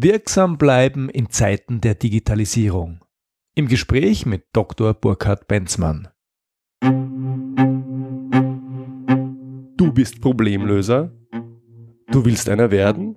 [0.00, 3.00] Wirksam bleiben in Zeiten der Digitalisierung.
[3.56, 4.94] Im Gespräch mit Dr.
[4.94, 6.06] Burkhard Benzmann.
[9.76, 11.10] Du bist Problemlöser?
[12.12, 13.16] Du willst einer werden?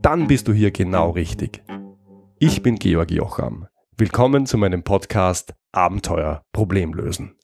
[0.00, 1.62] Dann bist du hier genau richtig.
[2.38, 3.66] Ich bin Georg Jocham.
[3.98, 7.36] Willkommen zu meinem Podcast Abenteuer Problemlösen.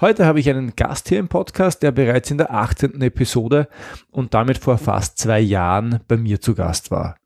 [0.00, 3.02] Heute habe ich einen Gast hier im Podcast, der bereits in der 18.
[3.02, 3.68] Episode
[4.10, 7.16] und damit vor fast zwei Jahren bei mir zu Gast war.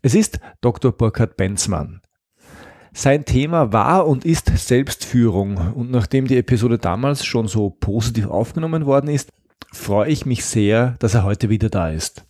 [0.00, 0.92] Es ist Dr.
[0.92, 2.00] Burkhard Benzmann.
[2.94, 8.86] Sein Thema war und ist Selbstführung und nachdem die Episode damals schon so positiv aufgenommen
[8.86, 9.28] worden ist,
[9.70, 12.24] freue ich mich sehr, dass er heute wieder da ist.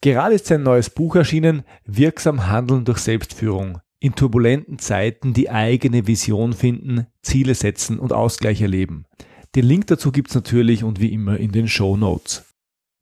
[0.00, 3.78] Gerade ist sein neues Buch erschienen, Wirksam Handeln durch Selbstführung.
[4.00, 9.06] In turbulenten Zeiten die eigene Vision finden, Ziele setzen und Ausgleich erleben.
[9.54, 12.44] Den Link dazu gibt's natürlich und wie immer in den Show Notes.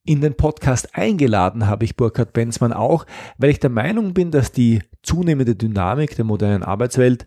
[0.05, 3.07] In den Podcast eingeladen habe ich Burkhard Benzmann auch,
[3.39, 7.27] weil ich der Meinung bin, dass die zunehmende Dynamik der modernen Arbeitswelt,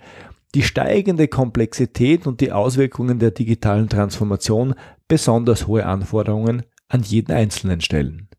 [0.56, 4.76] die steigende Komplexität und die Auswirkungen der digitalen Transformation
[5.09, 8.30] besonders hohe Anforderungen an jeden Einzelnen stellen.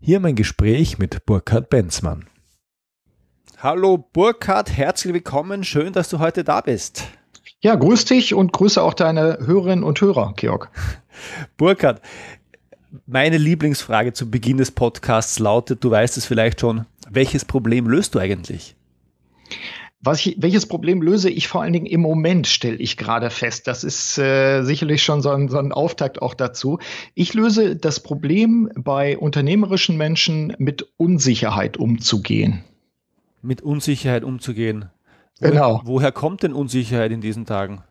[0.00, 2.24] Hier mein Gespräch mit Burkhard Benzmann.
[3.58, 7.04] Hallo Burkhard, herzlich willkommen, schön, dass du heute da bist.
[7.62, 10.70] Ja, grüß dich und grüße auch deine Hörerinnen und Hörer, Georg.
[11.58, 12.00] Burkhard,
[13.06, 18.14] meine Lieblingsfrage zu Beginn des Podcasts lautet, du weißt es vielleicht schon, welches Problem löst
[18.14, 18.76] du eigentlich?
[20.14, 23.66] Ich, welches Problem löse ich vor allen Dingen im Moment, stelle ich gerade fest.
[23.66, 26.78] Das ist äh, sicherlich schon so ein, so ein Auftakt auch dazu.
[27.14, 32.64] Ich löse das Problem bei unternehmerischen Menschen mit Unsicherheit umzugehen.
[33.42, 34.86] Mit Unsicherheit umzugehen.
[35.40, 35.80] Genau.
[35.84, 37.82] Woher kommt denn Unsicherheit in diesen Tagen?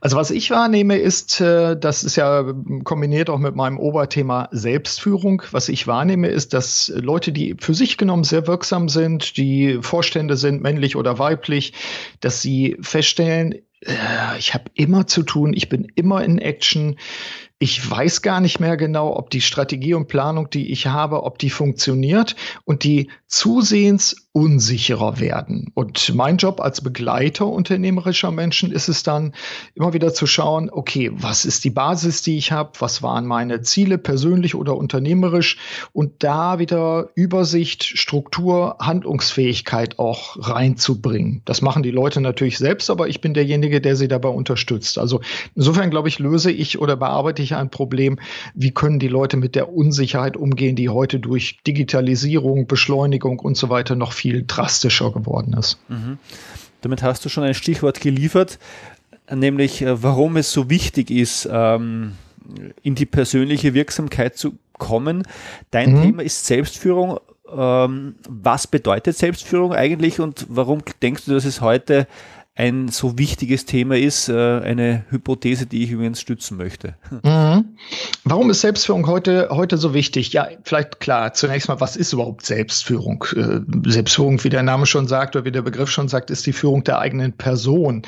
[0.00, 2.44] Also was ich wahrnehme ist, äh, das ist ja
[2.84, 5.42] kombiniert auch mit meinem Oberthema Selbstführung.
[5.50, 10.36] Was ich wahrnehme ist, dass Leute, die für sich genommen sehr wirksam sind, die Vorstände
[10.36, 11.72] sind, männlich oder weiblich,
[12.20, 16.96] dass sie feststellen, äh, ich habe immer zu tun, ich bin immer in Action,
[17.62, 21.38] ich weiß gar nicht mehr genau, ob die Strategie und Planung, die ich habe, ob
[21.38, 22.34] die funktioniert
[22.64, 25.70] und die zusehends unsicherer werden.
[25.74, 29.32] Und mein Job als Begleiter unternehmerischer Menschen ist es dann
[29.74, 33.60] immer wieder zu schauen, okay, was ist die Basis, die ich habe, was waren meine
[33.60, 35.58] Ziele persönlich oder unternehmerisch
[35.92, 41.42] und da wieder Übersicht, Struktur, Handlungsfähigkeit auch reinzubringen.
[41.44, 44.98] Das machen die Leute natürlich selbst, aber ich bin derjenige, der sie dabei unterstützt.
[44.98, 45.20] Also
[45.54, 48.18] insofern glaube ich, löse ich oder bearbeite ich ein Problem,
[48.54, 53.68] wie können die Leute mit der Unsicherheit umgehen, die heute durch Digitalisierung, Beschleunigung und so
[53.68, 55.78] weiter noch viel drastischer geworden ist.
[55.88, 56.18] Mhm.
[56.80, 58.58] Damit hast du schon ein Stichwort geliefert,
[59.30, 62.12] nämlich äh, warum es so wichtig ist, ähm,
[62.82, 65.22] in die persönliche Wirksamkeit zu kommen.
[65.70, 66.02] Dein mhm.
[66.02, 67.18] Thema ist Selbstführung.
[67.54, 72.06] Ähm, was bedeutet Selbstführung eigentlich und warum denkst du, dass es heute
[72.54, 76.96] ein so wichtiges Thema ist, äh, eine Hypothese, die ich übrigens stützen möchte.
[77.24, 77.76] Mhm.
[78.24, 80.32] Warum ist Selbstführung heute, heute so wichtig?
[80.32, 83.24] Ja, vielleicht klar, zunächst mal, was ist überhaupt Selbstführung?
[83.36, 86.52] Äh, Selbstführung, wie der Name schon sagt oder wie der Begriff schon sagt, ist die
[86.52, 88.02] Führung der eigenen Person.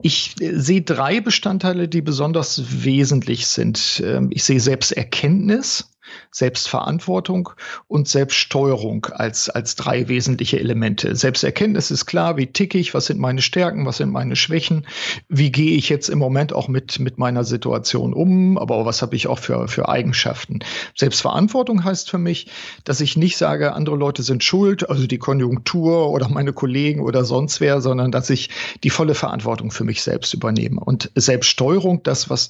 [0.00, 4.02] Ich äh, sehe drei Bestandteile, die besonders wesentlich sind.
[4.04, 5.90] Ähm, ich sehe Selbsterkenntnis,
[6.30, 7.50] Selbstverantwortung
[7.86, 11.14] und Selbststeuerung als, als drei wesentliche Elemente.
[11.16, 14.86] Selbsterkenntnis ist klar, wie ticke ich, was sind meine Stärken, was sind meine Schwächen,
[15.28, 19.16] wie gehe ich jetzt im Moment auch mit, mit meiner Situation um, aber was habe
[19.16, 20.60] ich auch für, für Eigenschaften.
[20.96, 22.48] Selbstverantwortung heißt für mich,
[22.84, 27.24] dass ich nicht sage, andere Leute sind schuld, also die Konjunktur oder meine Kollegen oder
[27.24, 28.50] sonst wer, sondern dass ich
[28.84, 30.80] die volle Verantwortung für mich selbst übernehme.
[30.80, 32.48] Und Selbststeuerung, das, was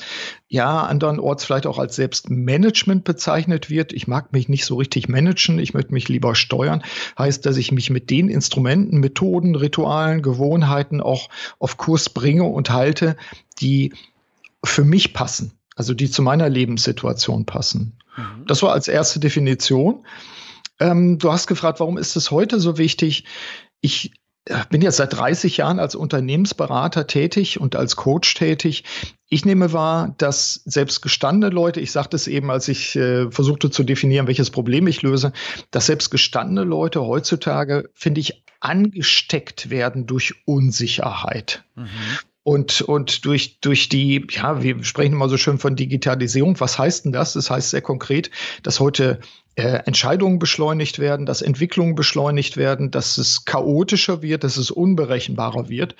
[0.48, 5.08] ja andernorts vielleicht auch als Selbstmanagement bezeichnet, bezeichnet wird, ich mag mich nicht so richtig
[5.08, 6.82] managen, ich möchte mich lieber steuern,
[7.18, 11.28] heißt, dass ich mich mit den Instrumenten, Methoden, Ritualen, Gewohnheiten auch
[11.58, 13.16] auf Kurs bringe und halte,
[13.60, 13.94] die
[14.64, 17.98] für mich passen, also die zu meiner Lebenssituation passen.
[18.16, 18.46] Mhm.
[18.46, 20.04] Das war als erste Definition.
[20.80, 23.24] Ähm, du hast gefragt, warum ist es heute so wichtig?
[23.80, 24.12] Ich
[24.70, 28.84] bin jetzt seit 30 Jahren als Unternehmensberater tätig und als Coach tätig.
[29.28, 33.70] Ich nehme wahr, dass selbst gestandene Leute, ich sagte es eben, als ich äh, versuchte
[33.70, 35.32] zu definieren, welches Problem ich löse,
[35.70, 41.64] dass selbst gestandene Leute heutzutage, finde ich, angesteckt werden durch Unsicherheit.
[41.74, 41.88] Mhm.
[42.42, 46.58] Und, und durch, durch die, ja, wir sprechen immer so schön von Digitalisierung.
[46.60, 47.34] Was heißt denn das?
[47.34, 48.30] Das heißt sehr konkret,
[48.62, 49.20] dass heute
[49.58, 55.68] äh, Entscheidungen beschleunigt werden, dass Entwicklungen beschleunigt werden, dass es chaotischer wird, dass es unberechenbarer
[55.68, 55.96] wird.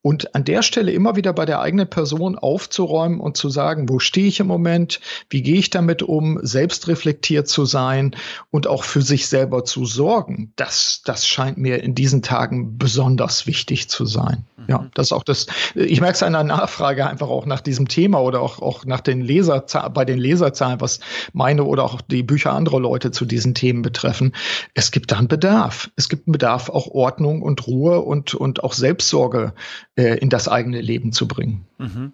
[0.00, 3.98] Und an der Stelle immer wieder bei der eigenen Person aufzuräumen und zu sagen, wo
[3.98, 4.98] stehe ich im Moment,
[5.28, 8.16] wie gehe ich damit um, selbst reflektiert zu sein
[8.50, 13.46] und auch für sich selber zu sorgen, das, das scheint mir in diesen Tagen besonders
[13.46, 14.46] wichtig zu sein.
[14.56, 14.64] Mhm.
[14.68, 17.88] Ja, das ist auch das, ich merke es an der Nachfrage einfach auch nach diesem
[17.88, 21.00] Thema oder auch, auch nach den Leserzahlen, bei den Leserzahlen, was
[21.34, 24.32] meine oder auch die Bücher anderer Leute zu diesen Themen betreffen.
[24.74, 25.90] Es gibt da einen Bedarf.
[25.96, 29.54] Es gibt einen Bedarf, auch Ordnung und Ruhe und, und auch Selbstsorge
[29.96, 31.64] äh, in das eigene Leben zu bringen.
[31.78, 32.12] Mhm.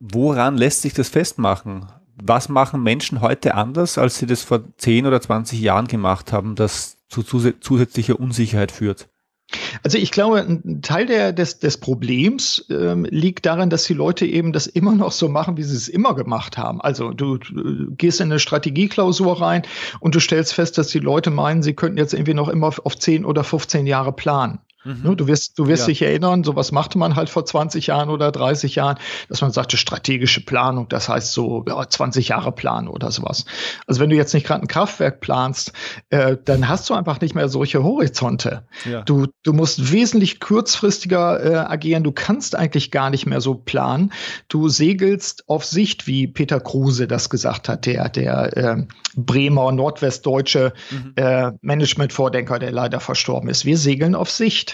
[0.00, 1.86] Woran lässt sich das festmachen?
[2.16, 6.56] Was machen Menschen heute anders, als sie das vor 10 oder 20 Jahren gemacht haben,
[6.56, 9.08] das zu zusätzlicher Unsicherheit führt?
[9.82, 14.26] Also ich glaube, ein Teil der, des, des Problems ähm, liegt darin, dass die Leute
[14.26, 16.80] eben das immer noch so machen, wie sie es immer gemacht haben.
[16.80, 19.62] Also du, du gehst in eine Strategieklausur rein
[20.00, 22.98] und du stellst fest, dass die Leute meinen, sie könnten jetzt irgendwie noch immer auf
[22.98, 24.58] 10 oder 15 Jahre planen.
[24.84, 25.00] Mhm.
[25.02, 25.86] Ne, du wirst, du wirst ja.
[25.88, 28.98] dich erinnern, sowas machte man halt vor 20 Jahren oder 30 Jahren,
[29.28, 33.44] dass man sagte, strategische Planung, das heißt so ja, 20 Jahre Plan oder sowas.
[33.86, 35.72] Also wenn du jetzt nicht gerade ein Kraftwerk planst,
[36.10, 38.64] äh, dann hast du einfach nicht mehr solche Horizonte.
[38.84, 39.02] Ja.
[39.02, 44.12] Du, du musst wesentlich kurzfristiger äh, agieren, du kannst eigentlich gar nicht mehr so planen.
[44.48, 48.86] Du segelst auf Sicht, wie Peter Kruse das gesagt hat, der, der äh,
[49.16, 51.12] Bremer nordwestdeutsche mhm.
[51.16, 53.64] äh, Management-Vordenker, der leider verstorben ist.
[53.64, 54.71] Wir segeln auf Sicht.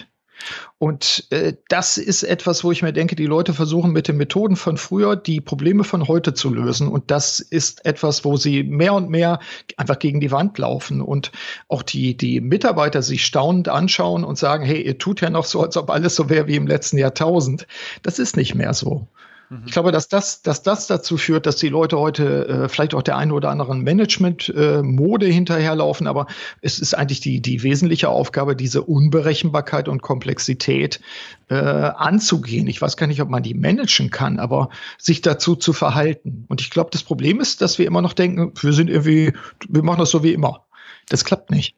[0.79, 4.57] Und äh, das ist etwas, wo ich mir denke, die Leute versuchen mit den Methoden
[4.57, 6.89] von früher die Probleme von heute zu lösen.
[6.89, 9.41] Und das ist etwas, wo sie mehr und mehr
[9.77, 11.33] einfach gegen die Wand laufen und
[11.69, 15.63] auch die, die Mitarbeiter sich staunend anschauen und sagen, hey, ihr tut ja noch so,
[15.63, 17.67] als ob alles so wäre wie im letzten Jahrtausend.
[18.03, 19.09] Das ist nicht mehr so.
[19.51, 19.63] Mhm.
[19.67, 23.03] Ich glaube, dass das, dass das dazu führt, dass die Leute heute äh, vielleicht auch
[23.03, 26.27] der einen oder anderen Management-Mode äh, hinterherlaufen, aber
[26.61, 31.01] es ist eigentlich die, die wesentliche Aufgabe, diese Unberechenbarkeit und Komplexität
[31.49, 32.67] äh, anzugehen.
[32.67, 34.69] Ich weiß gar nicht, ob man die managen kann, aber
[34.99, 36.45] sich dazu zu verhalten.
[36.49, 39.33] Und ich glaube, das Problem ist, dass wir immer noch denken, wir sind irgendwie,
[39.69, 40.65] wir machen das so wie immer.
[41.09, 41.78] Das klappt nicht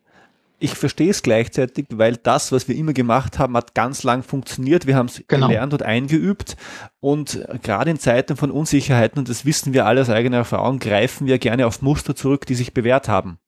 [0.61, 4.87] ich verstehe es gleichzeitig, weil das, was wir immer gemacht haben, hat ganz lang funktioniert.
[4.87, 5.49] Wir haben es genau.
[5.49, 6.57] gelernt und eingeübt.
[7.01, 11.27] Und gerade in Zeiten von Unsicherheiten, und das wissen wir alle aus eigener Erfahrung, greifen
[11.27, 13.39] wir gerne auf Muster zurück, die sich bewährt haben.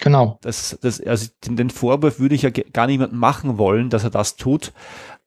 [0.00, 0.38] Genau.
[0.42, 4.36] Das, das, also den Vorwurf würde ich ja gar niemandem machen wollen, dass er das
[4.36, 4.72] tut.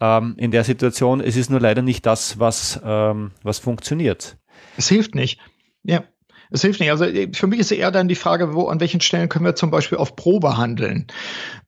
[0.01, 4.37] Ähm, in der Situation, es ist nur leider nicht das, was, ähm, was funktioniert.
[4.75, 5.39] Es hilft nicht.
[5.83, 6.03] Ja,
[6.51, 6.91] es hilft nicht.
[6.91, 9.55] Also äh, für mich ist eher dann die Frage, wo, an welchen Stellen können wir
[9.55, 11.07] zum Beispiel auf Probe handeln,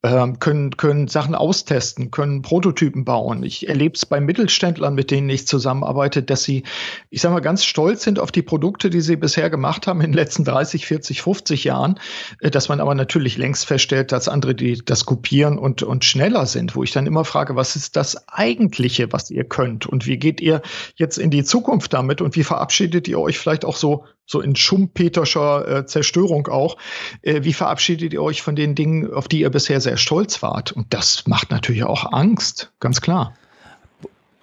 [0.04, 3.44] ähm, können, können Sachen austesten, können Prototypen bauen.
[3.44, 6.64] Ich erlebe es bei Mittelständlern, mit denen ich zusammenarbeite, dass sie,
[7.10, 10.12] ich sage mal, ganz stolz sind auf die Produkte, die sie bisher gemacht haben in
[10.12, 12.00] den letzten 30, 40, 50 Jahren,
[12.40, 16.48] äh, dass man aber natürlich längst feststellt, dass andere, die das kopieren und, und schneller
[16.48, 20.18] sind, wo ich dann immer frage, was ist das Eigentliche, was ihr könnt und wie
[20.18, 20.64] geht ihr
[20.96, 24.56] jetzt in die Zukunft damit und wie verabschiedet ihr euch vielleicht auch so so in
[24.56, 26.78] schumpeterscher äh, Zerstörung auch.
[27.22, 30.72] Äh, wie verabschiedet ihr euch von den Dingen, auf die ihr bisher sehr stolz wart?
[30.72, 33.34] Und das macht natürlich auch Angst, ganz klar.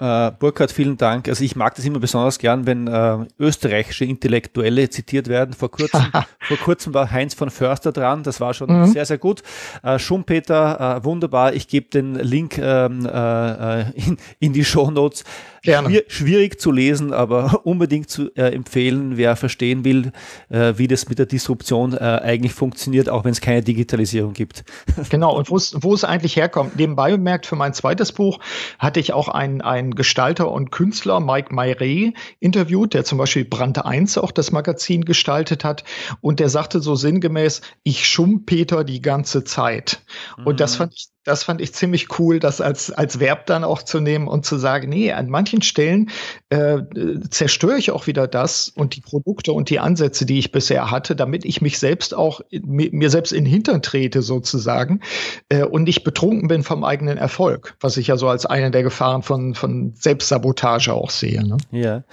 [0.00, 1.26] Äh, Burkhard, vielen Dank.
[1.26, 5.54] Also ich mag das immer besonders gern, wenn äh, österreichische Intellektuelle zitiert werden.
[5.54, 6.02] Vor kurzem,
[6.40, 8.22] vor kurzem war Heinz von Förster dran.
[8.22, 8.86] Das war schon mhm.
[8.86, 9.42] sehr, sehr gut.
[9.82, 11.54] Äh, Schumpeter, wunderbar.
[11.54, 15.24] Ich gebe den Link ähm, äh, äh, in, in die Show Notes.
[15.62, 20.12] Schwier schwierig zu lesen, aber unbedingt zu äh, empfehlen, wer verstehen will,
[20.48, 24.64] äh, wie das mit der Disruption äh, eigentlich funktioniert, auch wenn es keine Digitalisierung gibt.
[25.10, 26.76] Genau, und wo es eigentlich herkommt.
[26.76, 28.40] Nebenbei bemerkt, für mein zweites Buch
[28.78, 33.84] hatte ich auch einen, einen Gestalter und Künstler, Mike Mayre, interviewt, der zum Beispiel Brand
[33.84, 35.84] 1 auch das Magazin gestaltet hat.
[36.20, 40.02] Und der sagte so sinngemäß, ich schumpeter die ganze Zeit.
[40.44, 40.56] Und mhm.
[40.56, 44.00] das fand ich das fand ich ziemlich cool, das als, als Verb dann auch zu
[44.00, 46.10] nehmen und zu sagen, nee, an manchen Stellen
[46.48, 46.78] äh,
[47.30, 51.14] zerstöre ich auch wieder das und die Produkte und die Ansätze, die ich bisher hatte,
[51.14, 55.00] damit ich mich selbst auch, mir selbst in den Hintern trete sozusagen
[55.48, 58.82] äh, und nicht betrunken bin vom eigenen Erfolg, was ich ja so als eine der
[58.82, 61.46] Gefahren von, von Selbstsabotage auch sehe.
[61.46, 61.58] Ne?
[61.70, 62.04] Ja,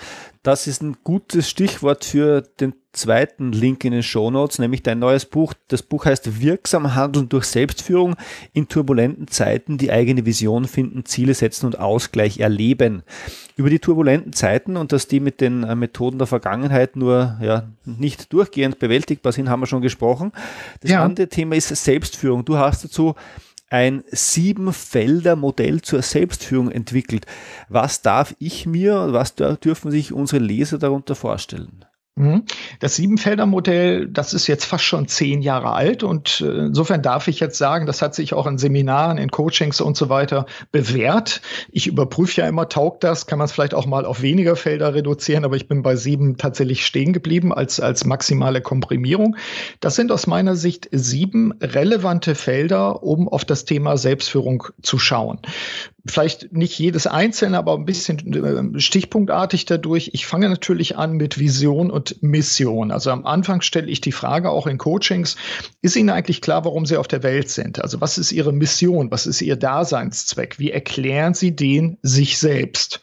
[0.45, 4.99] das ist ein gutes Stichwort für den zweiten Link in den Show Notes, nämlich dein
[4.99, 5.55] neues Buch.
[5.69, 8.15] Das Buch heißt Wirksam handeln durch Selbstführung
[8.53, 13.01] in turbulenten Zeiten, die eigene Vision finden, Ziele setzen und Ausgleich erleben.
[13.55, 17.67] Über die turbulenten Zeiten und dass die mit den äh, Methoden der Vergangenheit nur ja,
[17.83, 20.31] nicht durchgehend bewältigbar sind, haben wir schon gesprochen.
[20.81, 21.03] Das ja.
[21.03, 22.45] andere Thema ist Selbstführung.
[22.45, 23.15] Du hast dazu
[23.75, 27.25] ein Sieben-Felder-Modell zur Selbstführung entwickelt.
[27.67, 31.84] Was darf ich mir, was dürfen sich unsere Leser darunter vorstellen?
[32.17, 32.43] Mhm.
[32.79, 37.41] Das Siebenfelder-Modell, das ist jetzt fast schon zehn Jahre alt und äh, insofern darf ich
[37.41, 41.41] jetzt sagen, das hat sich auch in Seminaren, in Coachings und so weiter bewährt.
[41.73, 44.93] Ich überprüfe ja immer, taugt das, kann man es vielleicht auch mal auf weniger Felder
[44.93, 49.35] reduzieren, aber ich bin bei sieben tatsächlich stehen geblieben als, als maximale Komprimierung.
[49.81, 55.41] Das sind aus meiner Sicht sieben relevante Felder, um auf das Thema Selbstführung zu schauen
[56.05, 60.11] vielleicht nicht jedes einzelne, aber ein bisschen äh, stichpunktartig dadurch.
[60.13, 62.91] Ich fange natürlich an mit Vision und Mission.
[62.91, 65.35] Also am Anfang stelle ich die Frage auch in Coachings,
[65.81, 67.81] ist Ihnen eigentlich klar, warum Sie auf der Welt sind?
[67.81, 69.11] Also was ist Ihre Mission?
[69.11, 70.59] Was ist Ihr Daseinszweck?
[70.59, 73.01] Wie erklären Sie den sich selbst?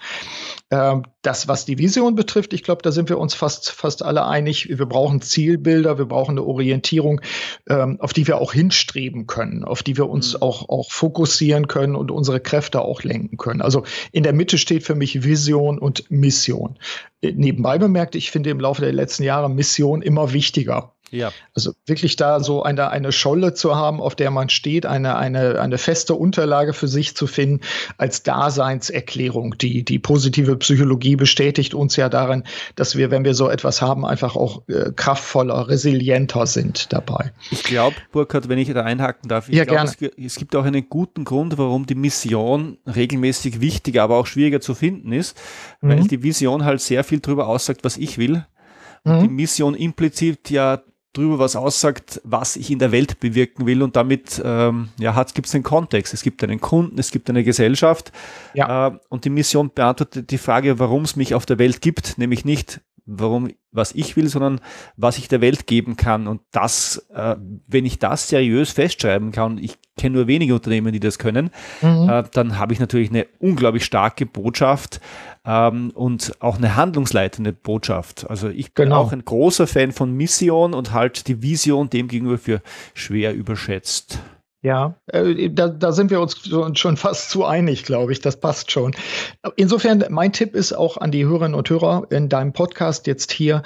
[0.73, 4.25] Ähm, das, was die Vision betrifft, ich glaube, da sind wir uns fast, fast alle
[4.27, 4.71] einig.
[4.71, 7.21] Wir brauchen Zielbilder, wir brauchen eine Orientierung,
[7.69, 10.41] ähm, auf die wir auch hinstreben können, auf die wir uns mhm.
[10.41, 13.61] auch, auch fokussieren können und unsere Kräfte auch lenken können.
[13.61, 16.79] Also in der Mitte steht für mich Vision und Mission.
[17.21, 20.95] Äh, nebenbei bemerkt, ich finde im Laufe der letzten Jahre Mission immer wichtiger.
[21.13, 21.31] Ja.
[21.55, 25.61] Also wirklich da so eine, eine Scholle zu haben, auf der man steht, eine, eine,
[25.61, 27.61] eine feste Unterlage für sich zu finden
[27.99, 29.59] als Daseinserklärung.
[29.59, 32.45] Die, die positive Psychologie bestätigt uns ja darin,
[32.77, 37.33] dass wir, wenn wir so etwas haben, einfach auch äh, kraftvoller, resilienter sind dabei.
[37.51, 40.65] Ich glaube, Burkhard, wenn ich da einhaken darf, ich ja, glaube, es, es, gibt auch
[40.65, 45.37] einen guten Grund, warum die Mission regelmäßig wichtiger, aber auch schwieriger zu finden ist,
[45.83, 45.89] mhm.
[45.91, 48.47] weil die Vision halt sehr viel darüber aussagt, was ich will.
[49.05, 49.23] Und mhm.
[49.23, 50.81] die Mission implizit ja
[51.13, 55.47] drüber was aussagt, was ich in der Welt bewirken will und damit ähm, ja, gibt
[55.47, 56.15] es einen Kontext.
[56.15, 58.13] Es gibt einen Kunden, es gibt eine Gesellschaft
[58.55, 58.89] ja.
[58.89, 62.45] äh, und die Mission beantwortet die Frage, warum es mich auf der Welt gibt, nämlich
[62.45, 64.61] nicht warum, was ich will, sondern
[64.97, 66.27] was ich der Welt geben kann.
[66.27, 71.01] Und das, äh, wenn ich das seriös festschreiben kann, ich kenne nur wenige Unternehmen, die
[71.01, 72.09] das können, mhm.
[72.09, 75.01] äh, dann habe ich natürlich eine unglaublich starke Botschaft
[75.45, 78.29] ähm, und auch eine handlungsleitende Botschaft.
[78.29, 79.01] Also ich bin genau.
[79.01, 82.63] auch ein großer Fan von Mission und halt die Vision demgegenüber für
[82.95, 84.21] schwer überschätzt.
[84.63, 86.39] Ja, äh, da, da sind wir uns
[86.79, 88.21] schon fast zu einig, glaube ich.
[88.21, 88.95] Das passt schon.
[89.57, 93.63] Insofern, mein Tipp ist auch an die Hörerinnen und Hörer in deinem Podcast jetzt hier,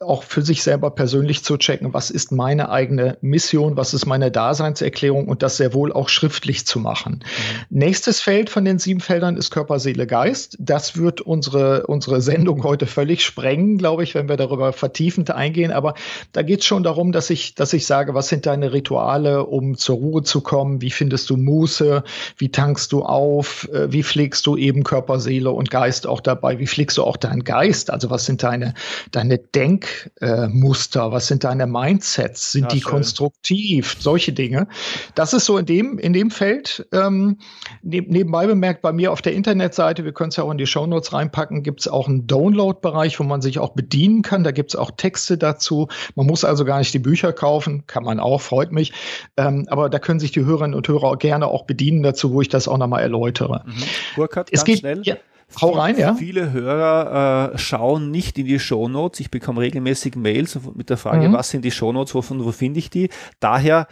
[0.00, 4.30] auch für sich selber persönlich zu checken, was ist meine eigene Mission, was ist meine
[4.30, 7.22] Daseinserklärung und das sehr wohl auch schriftlich zu machen.
[7.22, 7.78] Mhm.
[7.78, 10.56] Nächstes Feld von den sieben Feldern ist Körper, Seele, Geist.
[10.58, 15.70] Das wird unsere, unsere Sendung heute völlig sprengen, glaube ich, wenn wir darüber vertiefend eingehen.
[15.70, 15.92] Aber
[16.32, 19.76] da geht es schon darum, dass ich, dass ich sage, was sind deine Rituale, um
[19.76, 20.80] zur Ruhe zu kommen?
[20.80, 22.04] Wie findest du Muße?
[22.38, 23.68] Wie tankst du auf?
[23.70, 26.58] Äh, wie pflegst du eben Körper, Seele und Geist auch dabei?
[26.58, 27.90] Wie pflegst du auch deinen Geist?
[27.90, 28.72] Also was sind deine,
[29.10, 29.89] deine Denk
[30.20, 31.12] Denkmuster?
[31.12, 32.52] was sind deine Mindsets?
[32.52, 32.90] Sind ja, die schön.
[32.90, 33.96] konstruktiv?
[33.98, 34.68] Solche Dinge.
[35.14, 36.86] Das ist so in dem, in dem Feld.
[36.92, 37.38] Ähm,
[37.82, 40.66] neb nebenbei bemerkt, bei mir auf der Internetseite, wir können es ja auch in die
[40.66, 44.44] Shownotes reinpacken, gibt es auch einen Download-Bereich, wo man sich auch bedienen kann.
[44.44, 45.88] Da gibt es auch Texte dazu.
[46.14, 48.92] Man muss also gar nicht die Bücher kaufen, kann man auch, freut mich.
[49.36, 52.48] Ähm, aber da können sich die Hörerinnen und Hörer gerne auch bedienen dazu, wo ich
[52.48, 53.64] das auch nochmal erläutere.
[53.66, 53.82] Mhm.
[54.16, 55.02] Burkhard, es geht, schnell.
[55.04, 55.16] Ja,
[55.60, 56.14] Hau rein, ja.
[56.14, 59.20] Viele Hörer äh, schauen nicht in die Shownotes.
[59.20, 61.32] Ich bekomme regelmäßig Mails mit der Frage, mhm.
[61.32, 63.08] was sind die Shownotes, wovon, wo finde ich die?
[63.40, 63.86] Daher,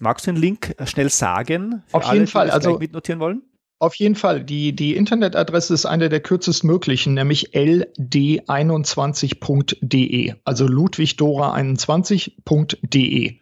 [0.00, 1.82] magst du den Link schnell sagen?
[1.92, 2.50] Auf jeden alle, Fall.
[2.50, 3.42] also mitnotieren wollen?
[3.80, 4.42] Auf jeden Fall.
[4.42, 13.38] Die, die Internetadresse ist eine der kürzestmöglichen, nämlich ld21.de, also ludwigdora21.de.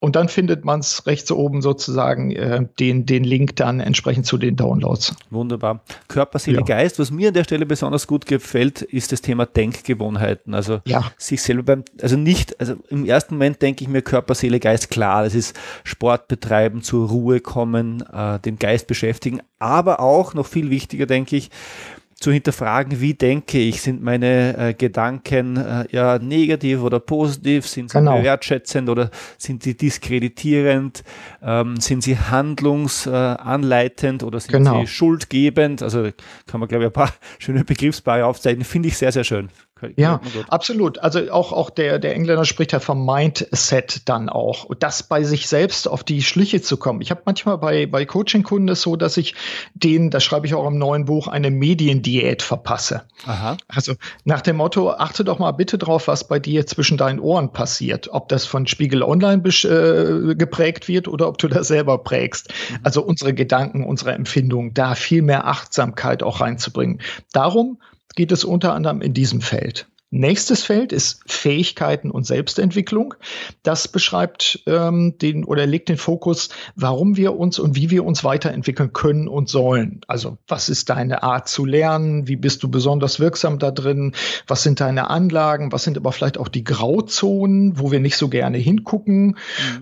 [0.00, 4.38] Und dann findet man es rechts oben sozusagen äh, den, den Link dann entsprechend zu
[4.38, 5.16] den Downloads.
[5.30, 5.80] Wunderbar.
[6.06, 6.64] Körper, Seele, ja.
[6.64, 7.00] Geist.
[7.00, 10.54] Was mir an der Stelle besonders gut gefällt, ist das Thema Denkgewohnheiten.
[10.54, 11.10] Also ja.
[11.18, 14.88] sich selber beim, also nicht, also im ersten Moment denke ich mir Körper, Seele, Geist,
[14.90, 20.46] klar, das ist Sport betreiben, zur Ruhe kommen, äh, den Geist beschäftigen, aber auch noch
[20.46, 21.50] viel wichtiger, denke ich,
[22.20, 27.90] zu hinterfragen, wie denke ich, sind meine äh, Gedanken äh, ja negativ oder positiv, sind
[27.90, 28.20] sie genau.
[28.22, 31.04] wertschätzend oder sind sie diskreditierend,
[31.42, 34.80] ähm, sind sie handlungsanleitend äh, oder sind genau.
[34.80, 36.10] sie schuldgebend, also
[36.46, 39.48] kann man glaube ich ein paar schöne Begriffspaare aufzeichnen, finde ich sehr, sehr schön.
[39.96, 40.98] Ja, absolut.
[40.98, 44.64] Also auch, auch der, der Engländer spricht ja vom Mindset dann auch.
[44.64, 47.00] Und das bei sich selbst auf die Schliche zu kommen.
[47.00, 49.34] Ich habe manchmal bei, bei Coaching-Kunden es so, dass ich
[49.74, 53.02] denen, das schreibe ich auch im neuen Buch, eine Mediendiät verpasse.
[53.26, 53.56] Aha.
[53.68, 53.94] Also
[54.24, 58.08] nach dem Motto, achte doch mal bitte drauf, was bei dir zwischen deinen Ohren passiert.
[58.12, 62.48] Ob das von Spiegel Online äh, geprägt wird oder ob du das selber prägst.
[62.48, 62.78] Mhm.
[62.82, 67.00] Also unsere Gedanken, unsere Empfindungen, da viel mehr Achtsamkeit auch reinzubringen.
[67.32, 67.78] Darum
[68.18, 69.86] geht es unter anderem in diesem Feld.
[70.10, 73.12] Nächstes Feld ist Fähigkeiten und Selbstentwicklung.
[73.62, 78.24] Das beschreibt ähm, den oder legt den Fokus, warum wir uns und wie wir uns
[78.24, 80.00] weiterentwickeln können und sollen.
[80.08, 82.26] Also was ist deine Art zu lernen?
[82.26, 84.14] Wie bist du besonders wirksam da drin?
[84.46, 85.72] Was sind deine Anlagen?
[85.72, 89.36] Was sind aber vielleicht auch die Grauzonen, wo wir nicht so gerne hingucken?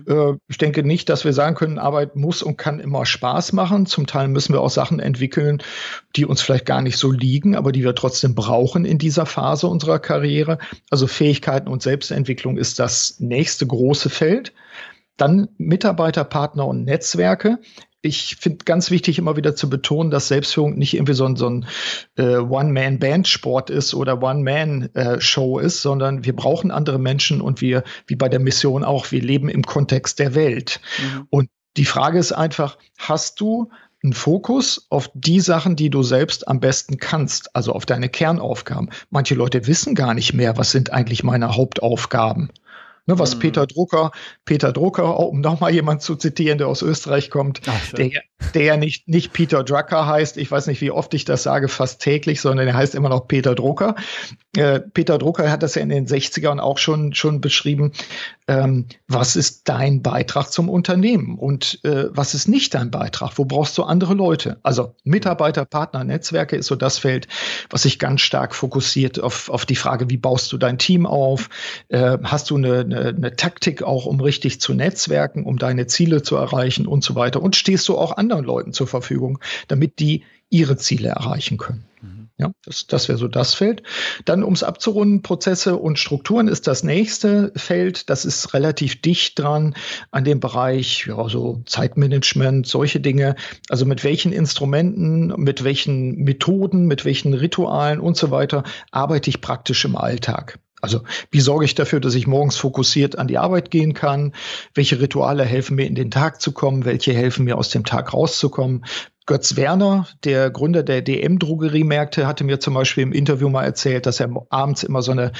[0.05, 0.13] Mhm.
[0.13, 3.85] Äh, ich denke nicht, dass wir sagen können, Arbeit muss und kann immer Spaß machen.
[3.85, 5.63] Zum Teil müssen wir auch Sachen entwickeln,
[6.17, 9.67] die uns vielleicht gar nicht so liegen, aber die wir trotzdem brauchen in dieser Phase
[9.67, 10.16] unserer Karriere.
[10.17, 10.57] Karriere.
[10.89, 14.53] Also Fähigkeiten und Selbstentwicklung ist das nächste große Feld.
[15.15, 17.59] Dann Mitarbeiter, Partner und Netzwerke.
[18.01, 21.49] Ich finde ganz wichtig, immer wieder zu betonen, dass Selbstführung nicht irgendwie so ein, so
[21.49, 21.65] ein
[22.15, 28.29] äh, One-Man-Band-Sport ist oder One-Man-Show ist, sondern wir brauchen andere Menschen und wir, wie bei
[28.29, 30.79] der Mission auch, wir leben im Kontext der Welt.
[30.99, 31.27] Mhm.
[31.29, 33.69] Und die Frage ist einfach, hast du
[34.07, 38.89] einen Fokus auf die Sachen, die du selbst am besten kannst, also auf deine Kernaufgaben.
[39.09, 42.49] Manche Leute wissen gar nicht mehr, was sind eigentlich meine Hauptaufgaben.
[43.07, 43.39] Ne, was mhm.
[43.39, 44.11] Peter Drucker,
[44.43, 48.11] Peter Drucker, um nochmal jemand zu zitieren, der aus Österreich kommt, Ach, der,
[48.53, 52.01] der nicht, nicht Peter Drucker heißt, ich weiß nicht, wie oft ich das sage, fast
[52.01, 53.95] täglich, sondern er heißt immer noch Peter Drucker.
[54.57, 57.93] Äh, Peter Drucker hat das ja in den 60ern auch schon, schon beschrieben.
[58.49, 63.37] Ähm, was ist dein Beitrag zum Unternehmen und äh, was ist nicht dein Beitrag?
[63.37, 64.59] Wo brauchst du andere Leute?
[64.63, 67.27] Also Mitarbeiter, Partner, Netzwerke ist so das Feld,
[67.69, 71.49] was sich ganz stark fokussiert auf, auf die Frage, wie baust du dein Team auf?
[71.89, 76.21] Äh, hast du eine, eine, eine Taktik auch, um richtig zu netzwerken, um deine Ziele
[76.21, 77.41] zu erreichen und so weiter?
[77.41, 81.85] Und stehst du auch anderen Leuten zur Verfügung, damit die ihre Ziele erreichen können?
[82.39, 83.81] Ja, das, das wäre so das Feld.
[84.25, 88.11] Dann, um es abzurunden, Prozesse und Strukturen ist das nächste Feld.
[88.11, 89.73] Das ist relativ dicht dran
[90.11, 93.35] an dem Bereich, ja, so Zeitmanagement, solche Dinge.
[93.69, 99.41] Also mit welchen Instrumenten, mit welchen Methoden, mit welchen Ritualen und so weiter arbeite ich
[99.41, 100.59] praktisch im Alltag.
[100.81, 104.33] Also wie sorge ich dafür, dass ich morgens fokussiert an die Arbeit gehen kann?
[104.73, 106.85] Welche Rituale helfen mir in den Tag zu kommen?
[106.85, 108.85] Welche helfen mir aus dem Tag rauszukommen?
[109.25, 114.21] Götz Werner, der Gründer der DM-Drogeriemärkte, hatte mir zum Beispiel im Interview mal erzählt, dass
[114.21, 115.33] er abends immer so eine,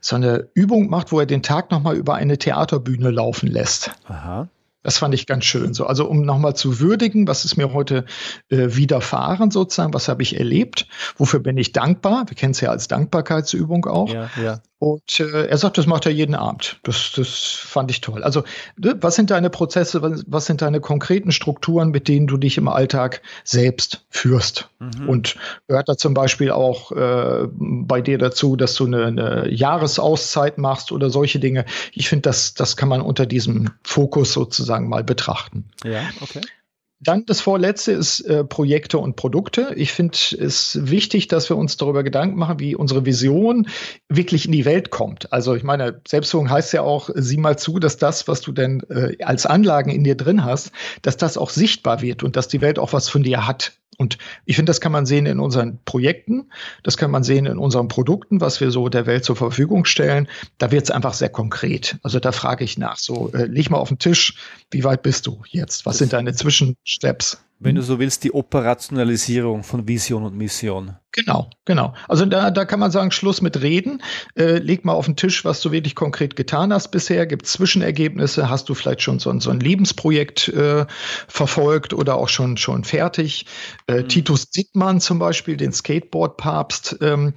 [0.00, 3.90] so eine Übung macht, wo er den Tag nochmal über eine Theaterbühne laufen lässt.
[4.08, 4.48] Aha.
[4.84, 5.72] Das fand ich ganz schön.
[5.72, 8.04] So, also um nochmal zu würdigen, was ist mir heute
[8.50, 10.86] äh, widerfahren sozusagen, was habe ich erlebt,
[11.16, 12.24] wofür bin ich dankbar?
[12.28, 14.10] Wir kennen es ja als Dankbarkeitsübung auch.
[14.10, 14.60] Ja, ja.
[14.84, 16.78] Und äh, er sagt, das macht er jeden Abend.
[16.82, 18.22] Das, das fand ich toll.
[18.22, 18.44] Also,
[18.76, 22.58] ne, was sind deine Prozesse, was, was, sind deine konkreten Strukturen, mit denen du dich
[22.58, 24.68] im Alltag selbst führst?
[24.80, 25.08] Mhm.
[25.08, 25.36] Und
[25.68, 30.92] gehört da zum Beispiel auch äh, bei dir dazu, dass du eine, eine Jahresauszeit machst
[30.92, 31.64] oder solche Dinge?
[31.94, 35.64] Ich finde, das, das kann man unter diesem Fokus sozusagen mal betrachten.
[35.82, 36.42] Ja, okay.
[37.04, 39.72] Dann das vorletzte ist äh, Projekte und Produkte.
[39.76, 43.68] Ich finde es wichtig, dass wir uns darüber Gedanken machen, wie unsere Vision
[44.08, 45.32] wirklich in die Welt kommt.
[45.32, 48.82] Also ich meine, Selbstführung heißt ja auch, sieh mal zu, dass das, was du denn
[48.88, 52.60] äh, als Anlagen in dir drin hast, dass das auch sichtbar wird und dass die
[52.60, 53.72] Welt auch was von dir hat.
[53.98, 56.50] Und ich finde, das kann man sehen in unseren Projekten,
[56.82, 60.28] das kann man sehen in unseren Produkten, was wir so der Welt zur Verfügung stellen.
[60.58, 61.98] Da wird es einfach sehr konkret.
[62.02, 64.36] Also da frage ich nach, so äh, leg mal auf den Tisch,
[64.70, 65.86] wie weit bist du jetzt?
[65.86, 67.38] Was sind deine Zwischensteps?
[67.64, 70.96] Wenn du so willst, die Operationalisierung von Vision und Mission.
[71.12, 71.94] Genau, genau.
[72.08, 74.02] Also da, da kann man sagen, Schluss mit Reden.
[74.36, 77.24] Äh, leg mal auf den Tisch, was du wirklich konkret getan hast bisher.
[77.24, 78.50] Gibt Zwischenergebnisse?
[78.50, 80.84] Hast du vielleicht schon so, so ein Lebensprojekt äh,
[81.26, 83.46] verfolgt oder auch schon, schon fertig?
[83.86, 84.08] Äh, mhm.
[84.08, 87.32] Titus Dittmann zum Beispiel, den Skateboard-Papst, ähm,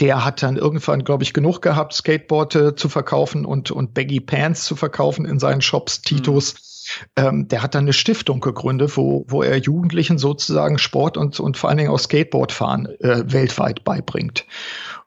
[0.00, 4.18] der hat dann irgendwann, glaube ich, genug gehabt, Skateboard äh, zu verkaufen und, und Baggy
[4.18, 6.02] Pants zu verkaufen in seinen Shops.
[6.02, 6.69] Titus.
[7.16, 11.56] Ähm, der hat dann eine Stiftung gegründet, wo, wo er Jugendlichen sozusagen Sport und, und
[11.56, 14.46] vor allen Dingen auch Skateboardfahren äh, weltweit beibringt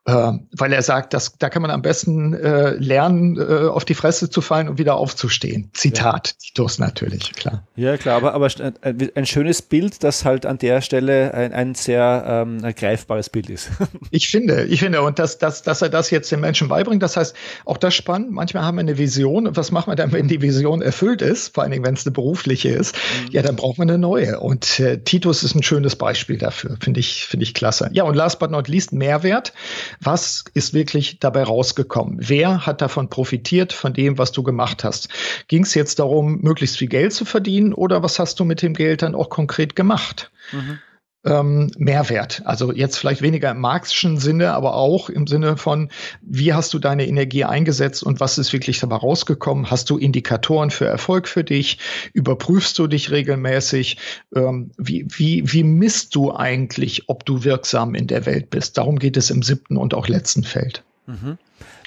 [0.06, 4.30] weil er sagt, dass da kann man am besten äh, lernen, äh, auf die Fresse
[4.30, 5.70] zu fallen und wieder aufzustehen.
[5.74, 6.34] Zitat, ja.
[6.50, 7.66] Titus natürlich, klar.
[7.78, 8.50] Ja, klar, aber, aber
[8.82, 13.70] ein schönes Bild, das halt an der Stelle ein, ein sehr ähm, greifbares Bild ist.
[14.12, 17.16] ich finde, ich finde, und dass, dass, dass er das jetzt den Menschen beibringt, das
[17.16, 20.28] heißt, auch das spannend, manchmal haben wir eine Vision und was macht man dann, wenn
[20.28, 23.32] die Vision erfüllt ist, vor allen Dingen, wenn es eine berufliche ist, mhm.
[23.32, 24.42] ja, dann braucht man eine neue.
[24.42, 27.90] Und äh, Titus ist ein schönes Beispiel dafür, finde ich, finde ich klasse.
[27.94, 29.54] Ja, und last but not least, Mehrwert.
[30.02, 32.18] Was ist wirklich dabei rausgekommen?
[32.20, 35.10] Wer hat davon profitiert, von dem, was du gemacht hast?
[35.48, 38.74] Ging es jetzt darum, möglichst viel Geld zu verdienen oder was hast du mit dem
[38.74, 40.32] Geld dann auch konkret gemacht?
[40.52, 40.80] Mhm.
[41.26, 42.42] Ähm, Mehrwert.
[42.46, 45.90] Also jetzt vielleicht weniger im marxischen Sinne, aber auch im Sinne von,
[46.22, 49.72] wie hast du deine Energie eingesetzt und was ist wirklich dabei rausgekommen?
[49.72, 51.80] Hast du Indikatoren für Erfolg für dich?
[52.14, 53.98] Überprüfst du dich regelmäßig?
[54.36, 58.78] Ähm, wie, wie, wie misst du eigentlich, ob du wirksam in der Welt bist?
[58.78, 60.84] Darum geht es im siebten und auch letzten Feld.
[61.06, 61.38] Mhm.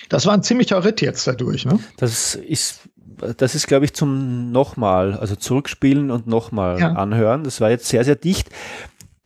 [0.08, 1.66] Das war ein ziemlicher Ritt jetzt dadurch.
[1.66, 1.78] Ne?
[1.96, 2.80] Das ist
[3.38, 6.92] das ist, glaube ich, zum nochmal, also zurückspielen und nochmal ja.
[6.92, 7.44] anhören.
[7.44, 8.50] Das war jetzt sehr, sehr dicht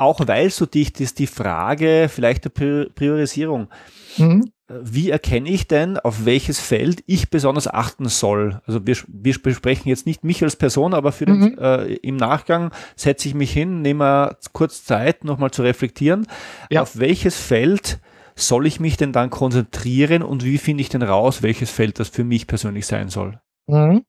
[0.01, 3.69] auch weil es so dicht ist, die Frage vielleicht der Priorisierung.
[4.17, 4.51] Mhm.
[4.83, 8.61] Wie erkenne ich denn, auf welches Feld ich besonders achten soll?
[8.67, 11.41] Also wir, wir besprechen jetzt nicht mich als Person, aber für mhm.
[11.41, 16.27] den, äh, im Nachgang setze ich mich hin, nehme kurz Zeit, nochmal zu reflektieren.
[16.71, 16.83] Ja.
[16.83, 17.99] Auf welches Feld
[18.37, 22.09] soll ich mich denn dann konzentrieren und wie finde ich denn raus, welches Feld das
[22.09, 23.41] für mich persönlich sein soll?
[23.71, 24.05] Mhm.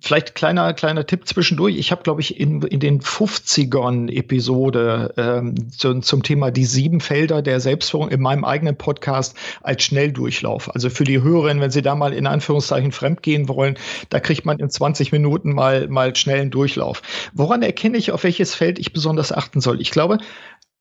[0.00, 1.76] Vielleicht kleiner, kleiner Tipp zwischendurch.
[1.76, 7.00] Ich habe, glaube ich, in, in den 50ern Episode ähm, zu, zum Thema die sieben
[7.00, 10.72] Felder der Selbstführung in meinem eigenen Podcast als Schnelldurchlauf.
[10.74, 13.76] Also für die Hörerinnen, wenn sie da mal in Anführungszeichen fremdgehen wollen,
[14.10, 17.02] da kriegt man in 20 Minuten mal, mal schnellen Durchlauf.
[17.32, 19.80] Woran erkenne ich, auf welches Feld ich besonders achten soll?
[19.80, 20.18] Ich glaube,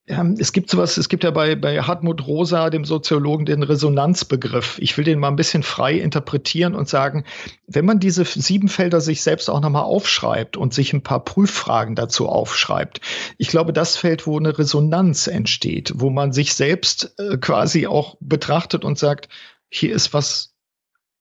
[0.07, 4.79] es gibt sowas, es gibt ja bei, bei Hartmut Rosa, dem Soziologen, den Resonanzbegriff.
[4.79, 7.25] Ich will den mal ein bisschen frei interpretieren und sagen,
[7.67, 11.95] wenn man diese sieben Felder sich selbst auch nochmal aufschreibt und sich ein paar Prüffragen
[11.95, 13.01] dazu aufschreibt,
[13.37, 18.15] ich glaube, das Feld, wo eine Resonanz entsteht, wo man sich selbst äh, quasi auch
[18.21, 19.27] betrachtet und sagt,
[19.69, 20.56] hier ist was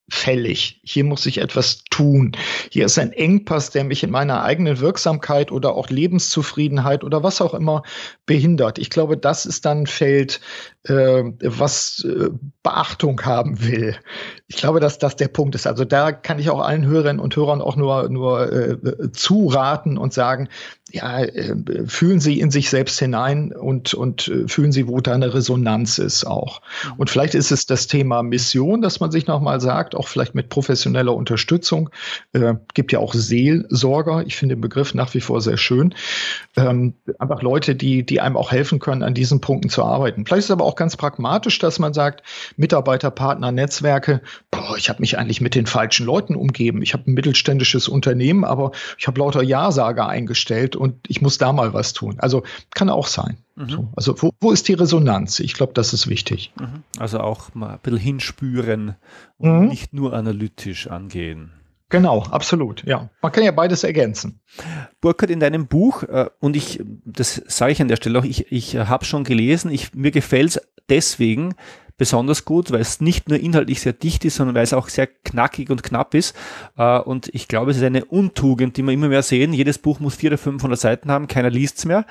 [0.08, 0.80] fällig.
[0.84, 2.32] Hier muss ich etwas tun.
[2.70, 7.40] Hier ist ein Engpass, der mich in meiner eigenen Wirksamkeit oder auch Lebenszufriedenheit oder was
[7.40, 7.82] auch immer
[8.24, 8.78] behindert.
[8.78, 10.40] Ich glaube, das ist dann ein Feld,
[10.84, 12.30] äh, was äh,
[12.62, 13.96] Beachtung haben will.
[14.46, 15.66] Ich glaube, dass das der Punkt ist.
[15.66, 20.12] Also da kann ich auch allen Hörerinnen und Hörern auch nur, nur äh, zuraten und
[20.12, 20.48] sagen,
[20.92, 25.14] ja, äh, fühlen Sie in sich selbst hinein und, und äh, fühlen Sie, wo da
[25.14, 26.60] eine Resonanz ist auch.
[26.84, 26.92] Mhm.
[26.98, 30.48] Und vielleicht ist es das Thema Mission, dass man sich nochmal sagt, auch vielleicht mit
[30.48, 31.90] professioneller Unterstützung.
[32.34, 34.22] Äh, gibt ja auch Seelsorger.
[34.26, 35.92] Ich finde den Begriff nach wie vor sehr schön.
[36.56, 40.24] Ähm, einfach Leute, die, die einem auch helfen können, an diesen Punkten zu arbeiten.
[40.24, 42.22] Vielleicht ist es aber auch ganz pragmatisch, dass man sagt,
[42.56, 44.20] Mitarbeiter, Partner, Netzwerke,
[44.52, 46.80] boah, ich habe mich eigentlich mit den falschen Leuten umgeben.
[46.80, 51.52] Ich habe ein mittelständisches Unternehmen, aber ich habe lauter Ja-Sager eingestellt und ich muss da
[51.52, 52.16] mal was tun.
[52.18, 52.42] Also
[52.74, 53.38] kann auch sein.
[53.54, 53.68] Mhm.
[53.68, 55.40] So, also wo, wo, ist die Resonanz?
[55.40, 56.52] Ich glaube, das ist wichtig.
[56.60, 56.82] Mhm.
[56.98, 58.96] Also auch mal ein bisschen hinspüren
[59.38, 59.68] und mhm.
[59.68, 61.52] nicht nur analytisch angehen.
[61.88, 63.10] Genau, absolut, ja.
[63.22, 64.40] Man kann ja beides ergänzen.
[65.00, 68.50] Burkhard, in deinem Buch, äh, und ich, das sage ich an der Stelle auch, ich,
[68.50, 71.54] ich habe schon gelesen, ich, mir gefällt es deswegen,
[71.98, 75.06] besonders gut, weil es nicht nur inhaltlich sehr dicht ist, sondern weil es auch sehr
[75.06, 76.36] knackig und knapp ist.
[76.76, 79.52] Äh, und ich glaube, es ist eine Untugend, die wir immer mehr sehen.
[79.52, 82.04] Jedes Buch muss 400 oder 500 Seiten haben, keiner liest es mehr.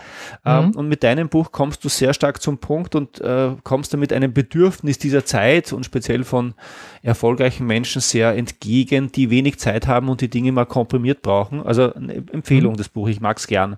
[0.45, 0.71] Ähm, mhm.
[0.71, 4.34] Und mit deinem Buch kommst du sehr stark zum Punkt und äh, kommst damit einem
[4.34, 6.56] Bedürfnis dieser Zeit und speziell von
[7.02, 11.62] erfolgreichen Menschen sehr entgegen, die wenig Zeit haben und die Dinge mal komprimiert brauchen.
[11.62, 12.78] Also eine Empfehlung, mhm.
[12.78, 13.08] das Buch.
[13.08, 13.78] Ich mag es gern.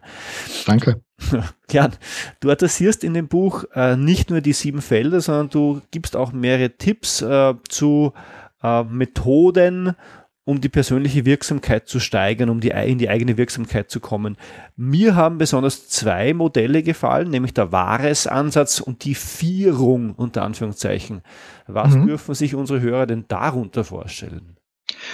[0.65, 1.02] Danke.
[1.71, 1.93] Jan,
[2.39, 6.32] du adressierst in dem Buch äh, nicht nur die sieben Felder, sondern du gibst auch
[6.32, 8.13] mehrere Tipps äh, zu
[8.62, 9.95] äh, Methoden,
[10.45, 14.38] um die persönliche Wirksamkeit zu steigern, um die, in die eigene Wirksamkeit zu kommen.
[14.77, 21.21] Mir haben besonders zwei Modelle gefallen, nämlich der Wahres-Ansatz und die Vierung unter Anführungszeichen.
[21.67, 22.08] Was mhm.
[22.08, 24.56] dürfen sich unsere Hörer denn darunter vorstellen?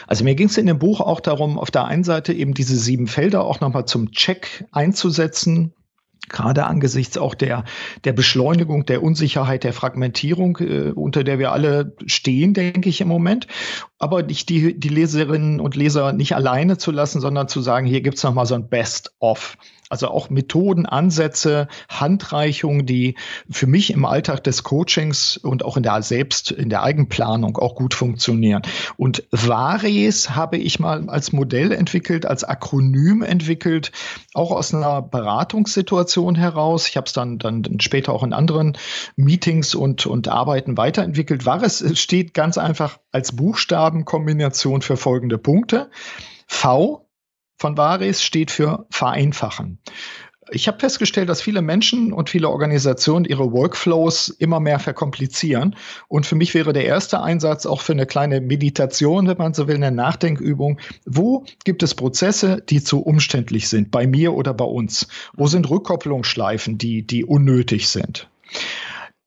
[0.05, 2.75] Also mir ging es in dem Buch auch darum, auf der einen Seite eben diese
[2.75, 5.73] sieben Felder auch nochmal zum Check einzusetzen,
[6.29, 7.63] gerade angesichts auch der,
[8.03, 13.07] der Beschleunigung, der Unsicherheit, der Fragmentierung, äh, unter der wir alle stehen, denke ich im
[13.07, 13.47] Moment.
[13.99, 18.01] Aber nicht die, die Leserinnen und Leser nicht alleine zu lassen, sondern zu sagen, hier
[18.01, 19.57] gibt's noch mal so ein Best-of.
[19.93, 23.13] Also auch Methoden, Ansätze, Handreichungen, die
[23.47, 27.75] für mich im Alltag des Coachings und auch in der selbst, in der Eigenplanung auch
[27.75, 28.63] gut funktionieren.
[28.97, 33.91] Und VARES habe ich mal als Modell entwickelt, als Akronym entwickelt,
[34.33, 36.87] auch aus einer Beratungssituation heraus.
[36.87, 38.75] Ich habe es dann, dann später auch in anderen
[39.15, 41.45] Meetings und, und Arbeiten weiterentwickelt.
[41.45, 45.91] VARES steht ganz einfach als Buchstabenkombination für folgende Punkte.
[46.47, 47.02] V
[47.57, 49.79] von Vares steht für vereinfachen.
[50.51, 55.75] Ich habe festgestellt, dass viele Menschen und viele Organisationen ihre Workflows immer mehr verkomplizieren.
[56.09, 59.67] Und für mich wäre der erste Einsatz auch für eine kleine Meditation, wenn man so
[59.67, 60.79] will, eine Nachdenkübung.
[61.05, 65.07] Wo gibt es Prozesse, die zu umständlich sind, bei mir oder bei uns?
[65.33, 68.27] Wo sind Rückkopplungsschleifen, die, die unnötig sind?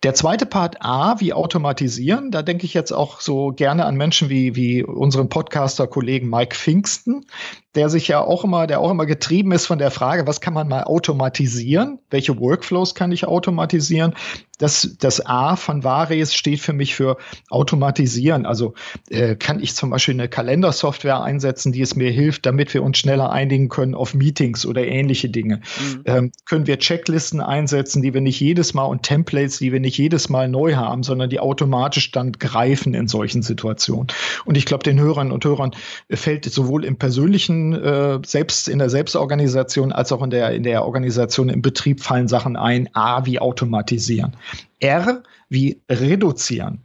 [0.03, 4.29] Der zweite Part A, wie automatisieren, da denke ich jetzt auch so gerne an Menschen
[4.29, 7.25] wie, wie unseren Podcaster-Kollegen Mike Pfingsten,
[7.77, 10.55] der sich ja auch immer, der auch immer getrieben ist von der Frage, was kann
[10.55, 11.99] man mal automatisieren?
[12.11, 14.15] Welche Workflows kann ich automatisieren?
[14.59, 17.19] Das, das A von Vares steht für mich für
[17.51, 18.47] automatisieren.
[18.47, 18.73] Also
[19.11, 22.97] äh, kann ich zum Beispiel eine Kalendersoftware einsetzen, die es mir hilft, damit wir uns
[22.97, 25.57] schneller einigen können auf Meetings oder ähnliche Dinge.
[25.57, 26.03] Mhm.
[26.07, 29.99] Ähm, können wir Checklisten einsetzen, die wir nicht jedes Mal und Templates, die wir nicht
[29.99, 34.07] jedes Mal neu haben, sondern die automatisch dann greifen in solchen Situationen.
[34.47, 35.73] Und ich glaube, den Hörern und Hörern
[36.11, 40.85] fällt sowohl im persönlichen äh, selbst in der Selbstorganisation als auch in der, in der
[40.85, 42.89] Organisation im Betrieb fallen Sachen ein.
[42.95, 44.37] A wie automatisieren.
[44.81, 46.85] R wie reduzieren.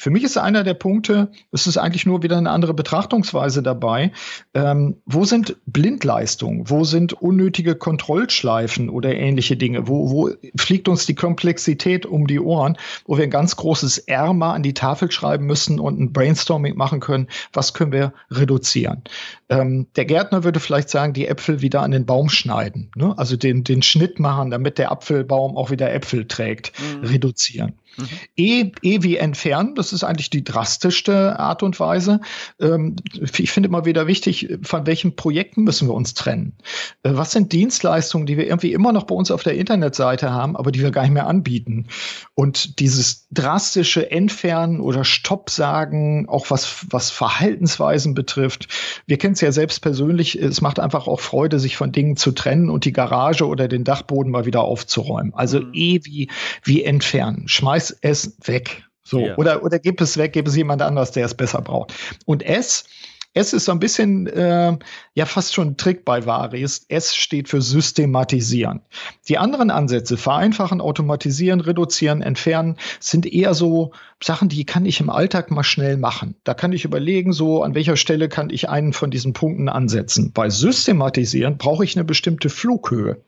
[0.00, 4.12] Für mich ist einer der Punkte, es ist eigentlich nur wieder eine andere Betrachtungsweise dabei,
[4.54, 11.04] ähm, wo sind Blindleistungen, wo sind unnötige Kontrollschleifen oder ähnliche Dinge, wo, wo fliegt uns
[11.04, 15.10] die Komplexität um die Ohren, wo wir ein ganz großes R mal an die Tafel
[15.10, 19.02] schreiben müssen und ein Brainstorming machen können, was können wir reduzieren.
[19.50, 23.12] Ähm, der Gärtner würde vielleicht sagen, die Äpfel wieder an den Baum schneiden, ne?
[23.18, 27.06] also den, den Schnitt machen, damit der Apfelbaum auch wieder Äpfel trägt, mhm.
[27.06, 27.74] reduzieren.
[27.96, 28.08] Mhm.
[28.36, 32.20] E, e wie entfernen, das ist eigentlich die drastischste Art und Weise.
[32.60, 32.96] Ähm,
[33.36, 36.54] ich finde immer wieder wichtig, von welchen Projekten müssen wir uns trennen?
[37.02, 40.56] Äh, was sind Dienstleistungen, die wir irgendwie immer noch bei uns auf der Internetseite haben,
[40.56, 41.86] aber die wir gar nicht mehr anbieten?
[42.34, 48.68] Und dieses drastische Entfernen oder Stopp sagen, auch was, was Verhaltensweisen betrifft.
[49.06, 52.32] Wir kennen es ja selbst persönlich, es macht einfach auch Freude, sich von Dingen zu
[52.32, 55.34] trennen und die Garage oder den Dachboden mal wieder aufzuräumen.
[55.34, 55.70] Also mhm.
[55.72, 56.28] E wie,
[56.62, 57.44] wie entfernen.
[57.80, 58.84] Schmeiß es weg.
[59.02, 59.36] So, ja.
[59.36, 61.94] oder, oder gib es weg, gib es jemand anders, der es besser braucht.
[62.26, 62.84] Und S,
[63.32, 64.76] S ist so ein bisschen, äh,
[65.14, 66.84] ja, fast schon ein Trick bei Varis.
[66.88, 68.82] S steht für systematisieren.
[69.28, 75.10] Die anderen Ansätze, vereinfachen, automatisieren, reduzieren, entfernen, sind eher so Sachen, die kann ich im
[75.10, 76.36] Alltag mal schnell machen.
[76.44, 80.32] Da kann ich überlegen, so an welcher Stelle kann ich einen von diesen Punkten ansetzen.
[80.32, 83.22] Bei systematisieren brauche ich eine bestimmte Flughöhe.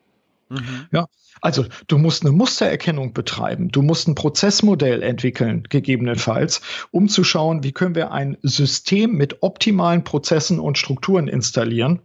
[0.52, 0.86] Mhm.
[0.92, 1.06] Ja,
[1.40, 6.60] also du musst eine Mustererkennung betreiben, du musst ein Prozessmodell entwickeln, gegebenenfalls,
[6.90, 12.02] um zu schauen, wie können wir ein System mit optimalen Prozessen und Strukturen installieren,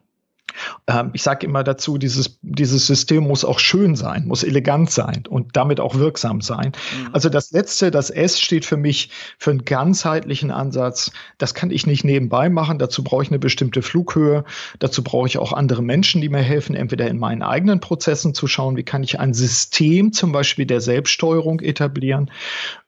[1.13, 5.55] ich sage immer dazu, dieses, dieses System muss auch schön sein, muss elegant sein und
[5.55, 6.67] damit auch wirksam sein.
[6.67, 7.09] Mhm.
[7.13, 11.11] Also das letzte, das S steht für mich für einen ganzheitlichen Ansatz.
[11.37, 12.79] Das kann ich nicht nebenbei machen.
[12.79, 14.45] Dazu brauche ich eine bestimmte Flughöhe.
[14.79, 18.47] Dazu brauche ich auch andere Menschen, die mir helfen, entweder in meinen eigenen Prozessen zu
[18.47, 22.31] schauen, wie kann ich ein System zum Beispiel der Selbststeuerung etablieren.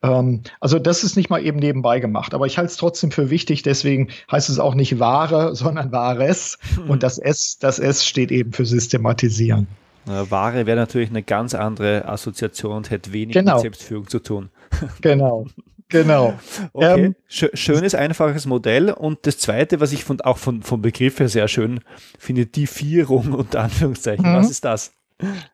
[0.02, 2.34] Ähm, also das ist nicht mal eben nebenbei gemacht.
[2.34, 3.63] Aber ich halte es trotzdem für wichtig.
[3.63, 6.58] Deswegen heißt es auch nicht Ware, sondern Wahres.
[6.78, 6.89] Mhm.
[6.89, 9.68] Und das S das S steht eben für systematisieren.
[10.06, 13.56] Ware wäre natürlich eine ganz andere Assoziation und hätte wenig genau.
[13.56, 14.50] mit Selbstführung zu tun.
[15.02, 15.46] Genau.
[15.90, 16.38] Genau.
[16.72, 17.06] Okay.
[17.06, 18.92] Ähm, schönes, einfaches Modell.
[18.92, 21.80] Und das zweite, was ich von, auch von, vom Begriff her sehr schön
[22.20, 24.24] finde, die Vierung unter Anführungszeichen.
[24.24, 24.36] Mhm.
[24.36, 24.94] Was ist das?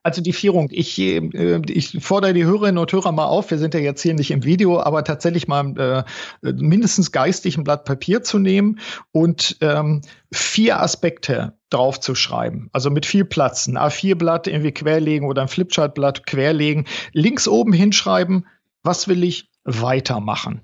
[0.04, 3.74] Also die Vierung, ich, äh, ich fordere die Hörerinnen und Hörer mal auf, wir sind
[3.74, 6.06] ja jetzt hier nicht im Video, aber tatsächlich mal
[6.44, 8.80] äh, mindestens geistig ein Blatt Papier zu nehmen
[9.12, 10.02] und ähm,
[10.32, 12.70] vier Aspekte draufzuschreiben.
[12.74, 13.68] Also mit viel Platz.
[13.68, 16.86] Ein A4-Blatt irgendwie querlegen oder ein Flipchart-Blatt querlegen.
[17.14, 18.46] Links oben hinschreiben,
[18.84, 20.62] was will ich weitermachen.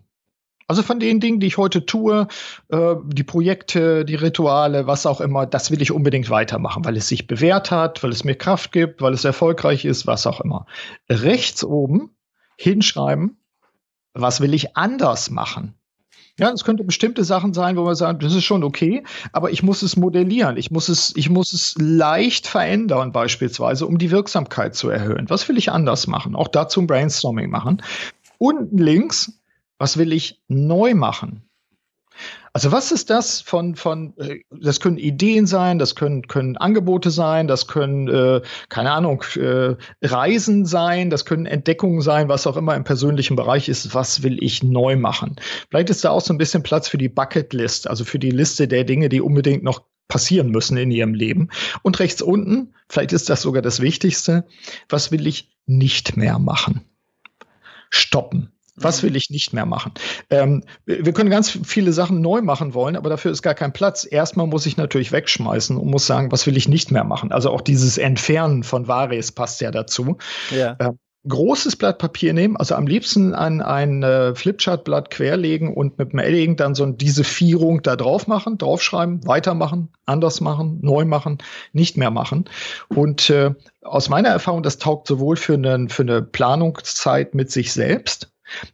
[0.72, 2.30] Also von den Dingen, die ich heute tue,
[2.70, 7.10] äh, die Projekte, die Rituale, was auch immer, das will ich unbedingt weitermachen, weil es
[7.10, 10.68] sich bewährt hat, weil es mir Kraft gibt, weil es erfolgreich ist, was auch immer.
[11.10, 12.16] Rechts oben
[12.56, 13.36] hinschreiben,
[14.14, 15.74] was will ich anders machen?
[16.40, 19.04] Ja, es könnte bestimmte Sachen sein, wo man sagt, das ist schon okay,
[19.34, 20.56] aber ich muss es modellieren.
[20.56, 25.30] Ich muss es, ich muss es leicht verändern, beispielsweise, um die Wirksamkeit zu erhöhen.
[25.30, 26.34] Was will ich anders machen?
[26.34, 27.84] Auch dazu ein Brainstorming machen.
[28.38, 29.41] Unten links
[29.82, 31.42] was will ich neu machen?
[32.54, 37.10] Also was ist das von, von, äh, das können Ideen sein, das können, können Angebote
[37.10, 42.58] sein, das können, äh, keine Ahnung, äh, Reisen sein, das können Entdeckungen sein, was auch
[42.58, 45.38] immer im persönlichen Bereich ist, was will ich neu machen.
[45.72, 48.68] Vielleicht ist da auch so ein bisschen Platz für die Bucketlist, also für die Liste
[48.68, 51.50] der Dinge, die unbedingt noch passieren müssen in ihrem Leben.
[51.82, 54.46] Und rechts unten, vielleicht ist das sogar das Wichtigste,
[54.90, 56.82] was will ich nicht mehr machen?
[57.90, 58.52] Stoppen.
[58.76, 59.08] Was mhm.
[59.08, 59.94] will ich nicht mehr machen?
[60.30, 64.08] Ähm, wir können ganz viele Sachen neu machen wollen, aber dafür ist gar kein Platz.
[64.10, 67.32] Erstmal muss ich natürlich wegschmeißen und muss sagen, was will ich nicht mehr machen?
[67.32, 70.18] Also auch dieses Entfernen von Vares passt ja dazu.
[70.52, 70.78] Ja.
[70.80, 76.14] Ähm, großes Blatt Papier nehmen, also am liebsten an ein äh, Flipchart-Blatt querlegen und mit
[76.14, 81.38] dem Edding dann so diese Vierung da drauf machen, draufschreiben, weitermachen, anders machen, neu machen,
[81.74, 82.46] nicht mehr machen.
[82.88, 83.54] Und äh,
[83.84, 88.31] aus meiner Erfahrung, das taugt sowohl für, eine, für eine Planungszeit mit sich selbst,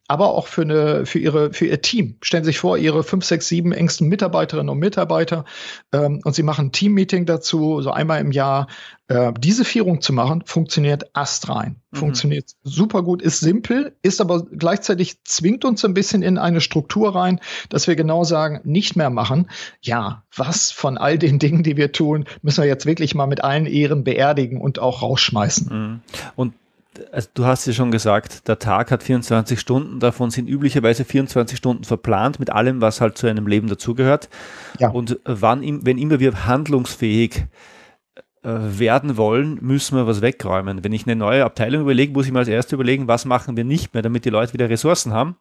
[0.07, 2.17] aber auch für, eine, für, ihre, für ihr Team.
[2.21, 5.45] Stellen Sie sich vor, Ihre fünf, sechs, sieben engsten Mitarbeiterinnen und Mitarbeiter
[5.91, 8.67] ähm, und Sie machen ein Team-Meeting dazu, so einmal im Jahr.
[9.09, 11.77] Äh, diese Vierung zu machen, funktioniert astrein.
[11.91, 11.97] Mhm.
[11.97, 17.15] Funktioniert super gut, ist simpel, ist aber gleichzeitig zwingt uns ein bisschen in eine Struktur
[17.15, 19.49] rein, dass wir genau sagen, nicht mehr machen.
[19.81, 23.43] Ja, was von all den Dingen, die wir tun, müssen wir jetzt wirklich mal mit
[23.43, 25.69] allen Ehren beerdigen und auch rausschmeißen.
[25.69, 25.99] Mhm.
[26.35, 26.53] Und
[27.11, 31.57] also du hast ja schon gesagt, der Tag hat 24 Stunden, davon sind üblicherweise 24
[31.57, 34.29] Stunden verplant mit allem, was halt zu einem Leben dazugehört.
[34.79, 34.89] Ja.
[34.89, 37.47] Und wann, wenn immer wir handlungsfähig
[38.43, 40.83] äh, werden wollen, müssen wir was wegräumen.
[40.83, 43.63] Wenn ich eine neue Abteilung überlege, muss ich mir als erstes überlegen, was machen wir
[43.63, 45.37] nicht mehr, damit die Leute wieder Ressourcen haben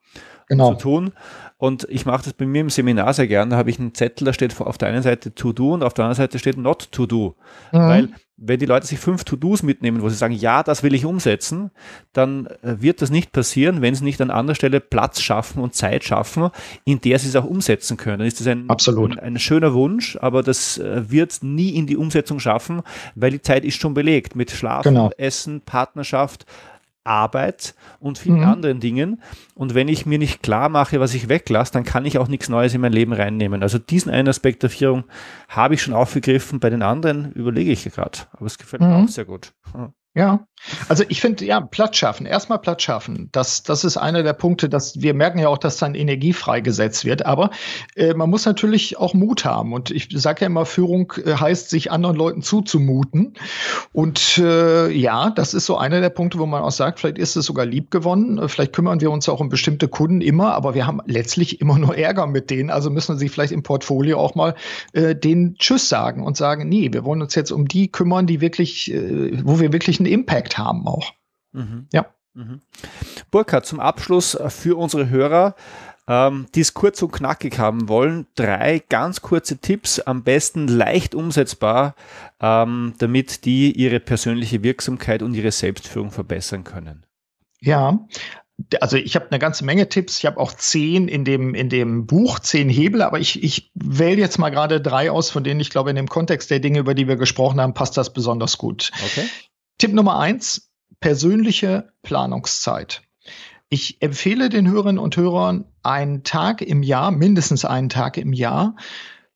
[0.47, 0.75] genau.
[0.75, 1.13] zu tun.
[1.59, 3.51] Und ich mache das bei mir im Seminar sehr gern.
[3.51, 5.95] Da habe ich einen Zettel, da steht auf der einen Seite To Do und auf
[5.95, 7.35] der anderen Seite steht Not To Do.
[7.73, 7.79] Mhm.
[7.79, 11.07] Weil wenn die Leute sich fünf To-Dos mitnehmen, wo sie sagen, ja, das will ich
[11.07, 11.71] umsetzen,
[12.13, 15.75] dann äh, wird das nicht passieren, wenn sie nicht an anderer Stelle Platz schaffen und
[15.75, 16.51] Zeit schaffen,
[16.85, 18.19] in der sie es auch umsetzen können.
[18.19, 21.97] Dann ist das ein, ein, ein, schöner Wunsch, aber das äh, wird nie in die
[21.97, 22.83] Umsetzung schaffen,
[23.15, 25.11] weil die Zeit ist schon belegt mit Schlafen, genau.
[25.17, 26.45] Essen, Partnerschaft,
[27.07, 28.45] Arbeit und vielen mhm.
[28.45, 29.23] anderen Dingen.
[29.55, 32.49] Und wenn ich mir nicht klar mache, was ich weglasse, dann kann ich auch nichts
[32.49, 33.63] Neues in mein Leben reinnehmen.
[33.63, 35.05] Also diesen einen Aspekt der Führung
[35.49, 36.61] habe ich schon aufgegriffen.
[36.61, 38.19] Bei den anderen überlege ich gerade.
[38.33, 38.89] Aber es gefällt mhm.
[38.89, 39.53] mir auch sehr gut.
[40.17, 40.47] Ja,
[40.89, 43.29] also ich finde, ja, Platz schaffen, erstmal Platz schaffen.
[43.33, 47.05] Das, das ist einer der Punkte, dass wir merken ja auch, dass dann Energie freigesetzt
[47.05, 47.25] wird.
[47.27, 47.51] Aber
[47.95, 49.73] äh, man muss natürlich auch Mut haben.
[49.73, 53.35] Und ich sage ja immer, Führung äh, heißt, sich anderen Leuten zuzumuten.
[53.93, 57.37] Und äh, ja, das ist so einer der Punkte, wo man auch sagt, vielleicht ist
[57.37, 58.39] es sogar lieb gewonnen.
[58.39, 61.79] Äh, vielleicht kümmern wir uns auch um bestimmte Kunden immer, aber wir haben letztlich immer
[61.79, 62.71] nur Ärger mit denen.
[62.71, 64.55] Also müssen sie vielleicht im Portfolio auch mal
[64.95, 68.41] äh, den Tschüss sagen und sagen, nee, wir wollen uns jetzt um die kümmern, die
[68.41, 71.13] wirklich, äh, wo wir wirklich einen Impact haben auch.
[71.53, 71.89] Mhm.
[71.93, 72.07] Ja.
[72.35, 72.61] Mhm.
[73.31, 75.55] Burkhard, zum Abschluss für unsere Hörer,
[76.09, 81.15] ähm, die es kurz und knackig haben wollen, drei ganz kurze Tipps, am besten leicht
[81.15, 81.95] umsetzbar,
[82.41, 87.05] ähm, damit die ihre persönliche Wirksamkeit und ihre Selbstführung verbessern können.
[87.61, 88.07] Ja,
[88.81, 90.19] also ich habe eine ganze Menge Tipps.
[90.19, 94.21] Ich habe auch zehn in dem, in dem Buch, zehn Hebel, aber ich, ich wähle
[94.21, 96.95] jetzt mal gerade drei aus, von denen ich glaube, in dem Kontext der Dinge, über
[96.95, 98.91] die wir gesprochen haben, passt das besonders gut.
[99.05, 99.27] Okay.
[99.79, 103.03] Tipp Nummer eins, persönliche Planungszeit.
[103.69, 108.77] Ich empfehle den Hörerinnen und Hörern, einen Tag im Jahr, mindestens einen Tag im Jahr,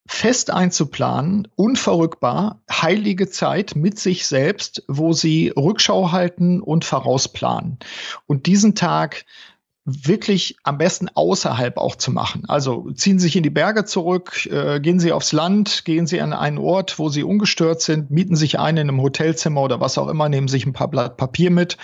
[0.07, 7.79] fest einzuplanen, unverrückbar, heilige Zeit mit sich selbst, wo sie Rückschau halten und vorausplanen.
[8.27, 9.27] Und diesen Tag
[10.07, 12.45] wirklich am besten außerhalb auch zu machen.
[12.49, 16.21] Also ziehen Sie sich in die Berge zurück, äh, gehen Sie aufs Land, gehen Sie
[16.21, 19.99] an einen Ort, wo Sie ungestört sind, mieten sich ein in einem Hotelzimmer oder was
[19.99, 21.77] auch immer, nehmen sich ein paar Blatt Papier mit,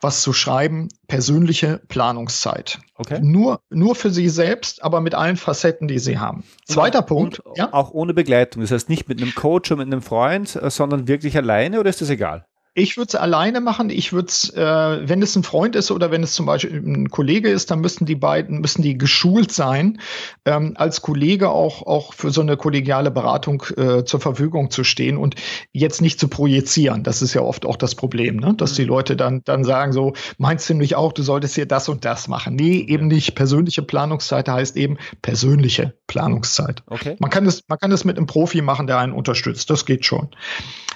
[0.00, 2.78] was zu schreiben, persönliche Planungszeit.
[2.96, 3.20] Okay.
[3.22, 6.44] Nur, nur für Sie selbst, aber mit allen Facetten, die Sie haben.
[6.66, 7.40] Zweiter und, Punkt.
[7.40, 7.72] Und ja?
[7.72, 8.62] Auch ohne Begleitung.
[8.62, 11.90] Das heißt nicht mit einem Coach oder mit einem Freund, äh, sondern wirklich alleine oder
[11.90, 12.46] ist das egal?
[12.76, 13.88] Ich würde es alleine machen.
[13.88, 17.08] Ich würde es, äh, wenn es ein Freund ist oder wenn es zum Beispiel ein
[17.08, 20.00] Kollege ist, dann müssen die beiden, müssen die geschult sein,
[20.44, 25.16] ähm, als Kollege auch, auch für so eine kollegiale Beratung äh, zur Verfügung zu stehen
[25.18, 25.36] und
[25.72, 27.04] jetzt nicht zu projizieren.
[27.04, 28.54] Das ist ja oft auch das Problem, ne?
[28.54, 28.76] dass mhm.
[28.76, 32.04] die Leute dann, dann sagen so, meinst du nicht auch, du solltest hier das und
[32.04, 32.56] das machen?
[32.56, 33.36] Nee, eben nicht.
[33.36, 36.82] Persönliche Planungszeit heißt eben persönliche Planungszeit.
[36.86, 37.14] Okay.
[37.20, 39.70] Man kann das, man kann das mit einem Profi machen, der einen unterstützt.
[39.70, 40.30] Das geht schon.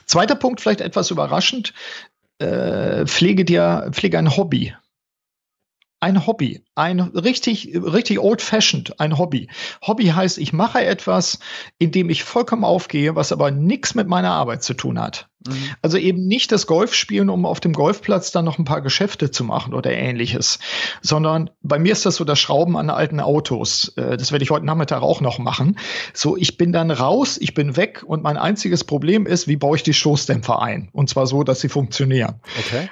[0.08, 1.67] Zweiter Punkt, vielleicht etwas überraschend,
[2.38, 4.74] äh, pflege dir, pflege ein Hobby.
[6.00, 9.48] Ein Hobby, ein richtig, richtig old-fashioned, ein Hobby.
[9.84, 11.40] Hobby heißt, ich mache etwas,
[11.78, 15.28] in dem ich vollkommen aufgehe, was aber nichts mit meiner Arbeit zu tun hat.
[15.46, 15.70] Mhm.
[15.82, 19.30] Also eben nicht das Golf spielen, um auf dem Golfplatz dann noch ein paar Geschäfte
[19.30, 20.58] zu machen oder ähnliches,
[21.02, 23.92] sondern bei mir ist das so das Schrauben an alten Autos.
[23.96, 25.78] Äh, das werde ich heute Nachmittag auch noch machen.
[26.14, 29.76] So, ich bin dann raus, ich bin weg und mein einziges Problem ist, wie baue
[29.76, 30.90] ich die Stoßdämpfer ein?
[30.92, 32.40] Und zwar so, dass sie funktionieren.
[32.58, 32.88] Okay.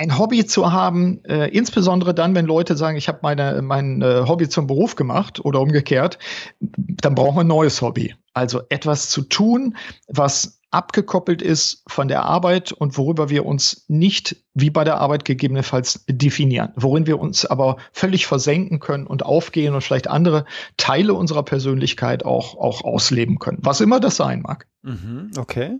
[0.00, 4.22] Ein Hobby zu haben, äh, insbesondere dann, wenn Leute sagen, ich habe meine mein äh,
[4.28, 6.20] Hobby zum Beruf gemacht oder umgekehrt,
[6.60, 8.14] dann brauchen wir ein neues Hobby.
[8.32, 14.36] Also etwas zu tun, was abgekoppelt ist von der Arbeit und worüber wir uns nicht
[14.54, 19.74] wie bei der Arbeit gegebenenfalls definieren, worin wir uns aber völlig versenken können und aufgehen
[19.74, 20.44] und vielleicht andere
[20.76, 24.68] Teile unserer Persönlichkeit auch, auch ausleben können, was immer das sein mag.
[24.82, 25.78] Mhm, okay.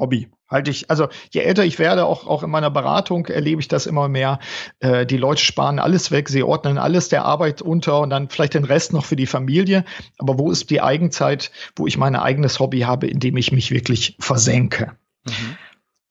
[0.00, 0.28] Hobby.
[0.48, 3.86] Halte ich, also je älter ich werde, auch, auch in meiner Beratung erlebe ich das
[3.86, 4.40] immer mehr.
[4.80, 8.54] Äh, die Leute sparen alles weg, sie ordnen alles der Arbeit unter und dann vielleicht
[8.54, 9.84] den Rest noch für die Familie.
[10.18, 13.70] Aber wo ist die Eigenzeit, wo ich mein eigenes Hobby habe, in dem ich mich
[13.70, 14.96] wirklich versenke?
[15.24, 15.56] Mhm.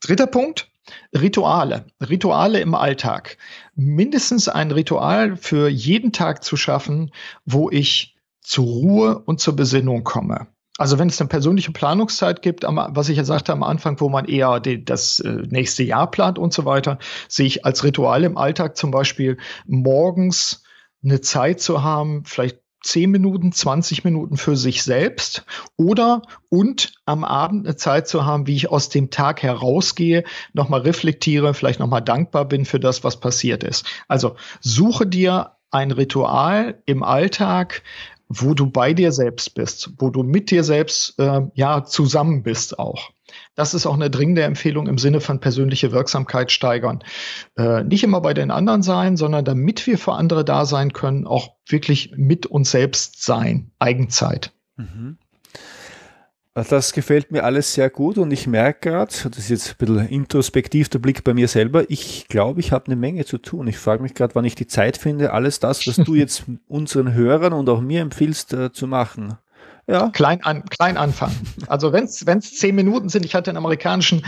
[0.02, 0.70] Dritter Punkt,
[1.14, 1.86] Rituale.
[2.02, 3.38] Rituale im Alltag.
[3.76, 7.12] Mindestens ein Ritual für jeden Tag zu schaffen,
[7.46, 10.48] wo ich zur Ruhe und zur Besinnung komme.
[10.80, 14.26] Also wenn es eine persönliche Planungszeit gibt, was ich ja sagte am Anfang, wo man
[14.26, 18.38] eher die, das äh, nächste Jahr plant und so weiter, sehe ich als Ritual im
[18.38, 20.64] Alltag zum Beispiel morgens
[21.04, 27.26] eine Zeit zu haben, vielleicht 10 Minuten, 20 Minuten für sich selbst oder und am
[27.26, 30.24] Abend eine Zeit zu haben, wie ich aus dem Tag herausgehe,
[30.54, 33.86] nochmal reflektiere, vielleicht nochmal dankbar bin für das, was passiert ist.
[34.08, 37.84] Also suche dir ein Ritual im Alltag,
[38.30, 42.78] wo du bei dir selbst bist, wo du mit dir selbst äh, ja zusammen bist
[42.78, 43.10] auch.
[43.56, 47.04] Das ist auch eine dringende Empfehlung im Sinne von persönliche Wirksamkeit steigern.
[47.58, 51.28] Äh, nicht immer bei den anderen sein, sondern damit wir für andere da sein können,
[51.28, 54.54] auch wirklich mit uns selbst sein, Eigenzeit.
[54.78, 55.18] Mhm.
[56.56, 60.08] Das gefällt mir alles sehr gut und ich merke gerade, das ist jetzt ein bisschen
[60.08, 63.68] introspektiv der Blick bei mir selber, ich glaube, ich habe eine Menge zu tun.
[63.68, 67.14] Ich frage mich gerade, wann ich die Zeit finde, alles das, was du jetzt unseren
[67.14, 69.38] Hörern und auch mir empfiehlst, äh, zu machen.
[69.90, 70.12] Ja.
[70.12, 71.36] Klein, an, klein anfangen.
[71.68, 74.24] Also wenn es zehn Minuten sind, ich hatte einen amerikanischen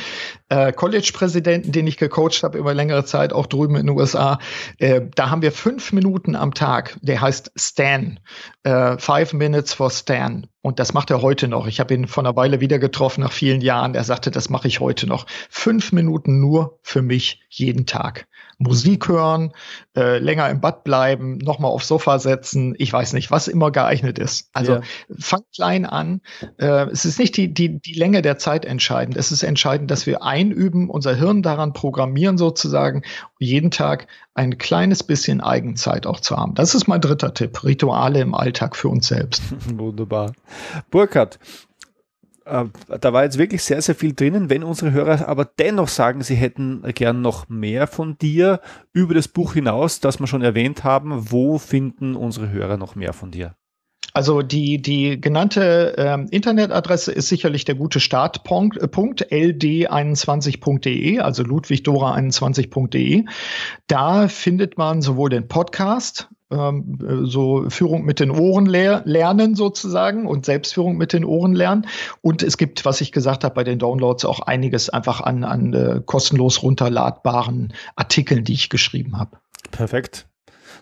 [0.50, 4.40] äh, College-Präsidenten, den ich gecoacht habe über längere Zeit, auch drüben in den USA.
[4.80, 6.98] Äh, da haben wir fünf Minuten am Tag.
[7.02, 8.20] Der heißt Stan.
[8.64, 10.48] Äh, five Minutes for Stan.
[10.62, 11.66] Und das macht er heute noch.
[11.66, 13.96] Ich habe ihn vor einer Weile wieder getroffen, nach vielen Jahren.
[13.96, 15.26] Er sagte, das mache ich heute noch.
[15.50, 18.28] Fünf Minuten nur für mich jeden Tag.
[18.60, 19.54] Musik hören,
[19.98, 24.20] äh, länger im Bad bleiben, nochmal aufs Sofa setzen, ich weiß nicht, was immer geeignet
[24.20, 24.50] ist.
[24.54, 24.82] Also ja.
[25.18, 26.22] fang klein an.
[26.58, 29.18] Äh, es ist nicht die, die, die Länge der Zeit entscheidend.
[29.18, 33.02] Es ist entscheidend, dass wir einüben, unser Hirn daran programmieren sozusagen,
[33.40, 36.56] jeden Tag ein kleines bisschen Eigenzeit auch zu haben.
[36.56, 37.64] Das ist mein dritter Tipp.
[37.64, 39.44] Rituale im Alltag für uns selbst.
[39.78, 40.34] Wunderbar.
[40.90, 41.38] Burkhard,
[42.46, 42.66] äh,
[43.00, 44.50] da war jetzt wirklich sehr, sehr viel drinnen.
[44.50, 48.62] Wenn unsere Hörer aber dennoch sagen, sie hätten gern noch mehr von dir
[48.94, 53.14] über das Buch hinaus, das wir schon erwähnt haben, wo finden unsere Hörer noch mehr
[53.14, 53.56] von dir?
[54.14, 63.26] Also die, die genannte ähm, Internetadresse ist sicherlich der gute Startpunkt, äh, ld21.de, also ludwigdora21.de.
[63.88, 70.28] Da findet man sowohl den Podcast, ähm, so Führung mit den Ohren lehr lernen sozusagen
[70.28, 71.88] und Selbstführung mit den Ohren lernen.
[72.22, 75.74] Und es gibt, was ich gesagt habe, bei den Downloads auch einiges einfach an, an
[75.74, 79.38] äh, kostenlos runterladbaren Artikeln, die ich geschrieben habe.
[79.72, 80.28] Perfekt.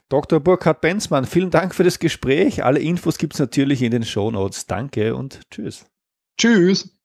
[0.10, 0.40] Dr.
[0.40, 2.64] Burkhard Benzmann, vielen Dank für das Gespräch.
[2.64, 4.66] Alle Infos gibt es natürlich in den Show Notes.
[4.66, 5.86] Danke und tschüss.
[6.38, 7.00] Tschüss.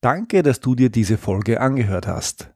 [0.00, 2.54] Danke, dass du dir diese Folge angehört hast.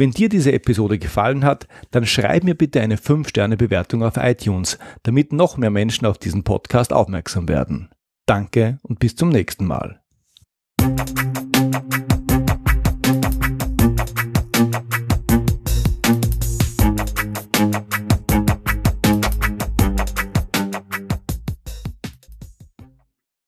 [0.00, 5.30] Wenn dir diese Episode gefallen hat, dann schreib mir bitte eine 5-Sterne-Bewertung auf iTunes, damit
[5.34, 7.90] noch mehr Menschen auf diesen Podcast aufmerksam werden.
[8.24, 10.00] Danke und bis zum nächsten Mal.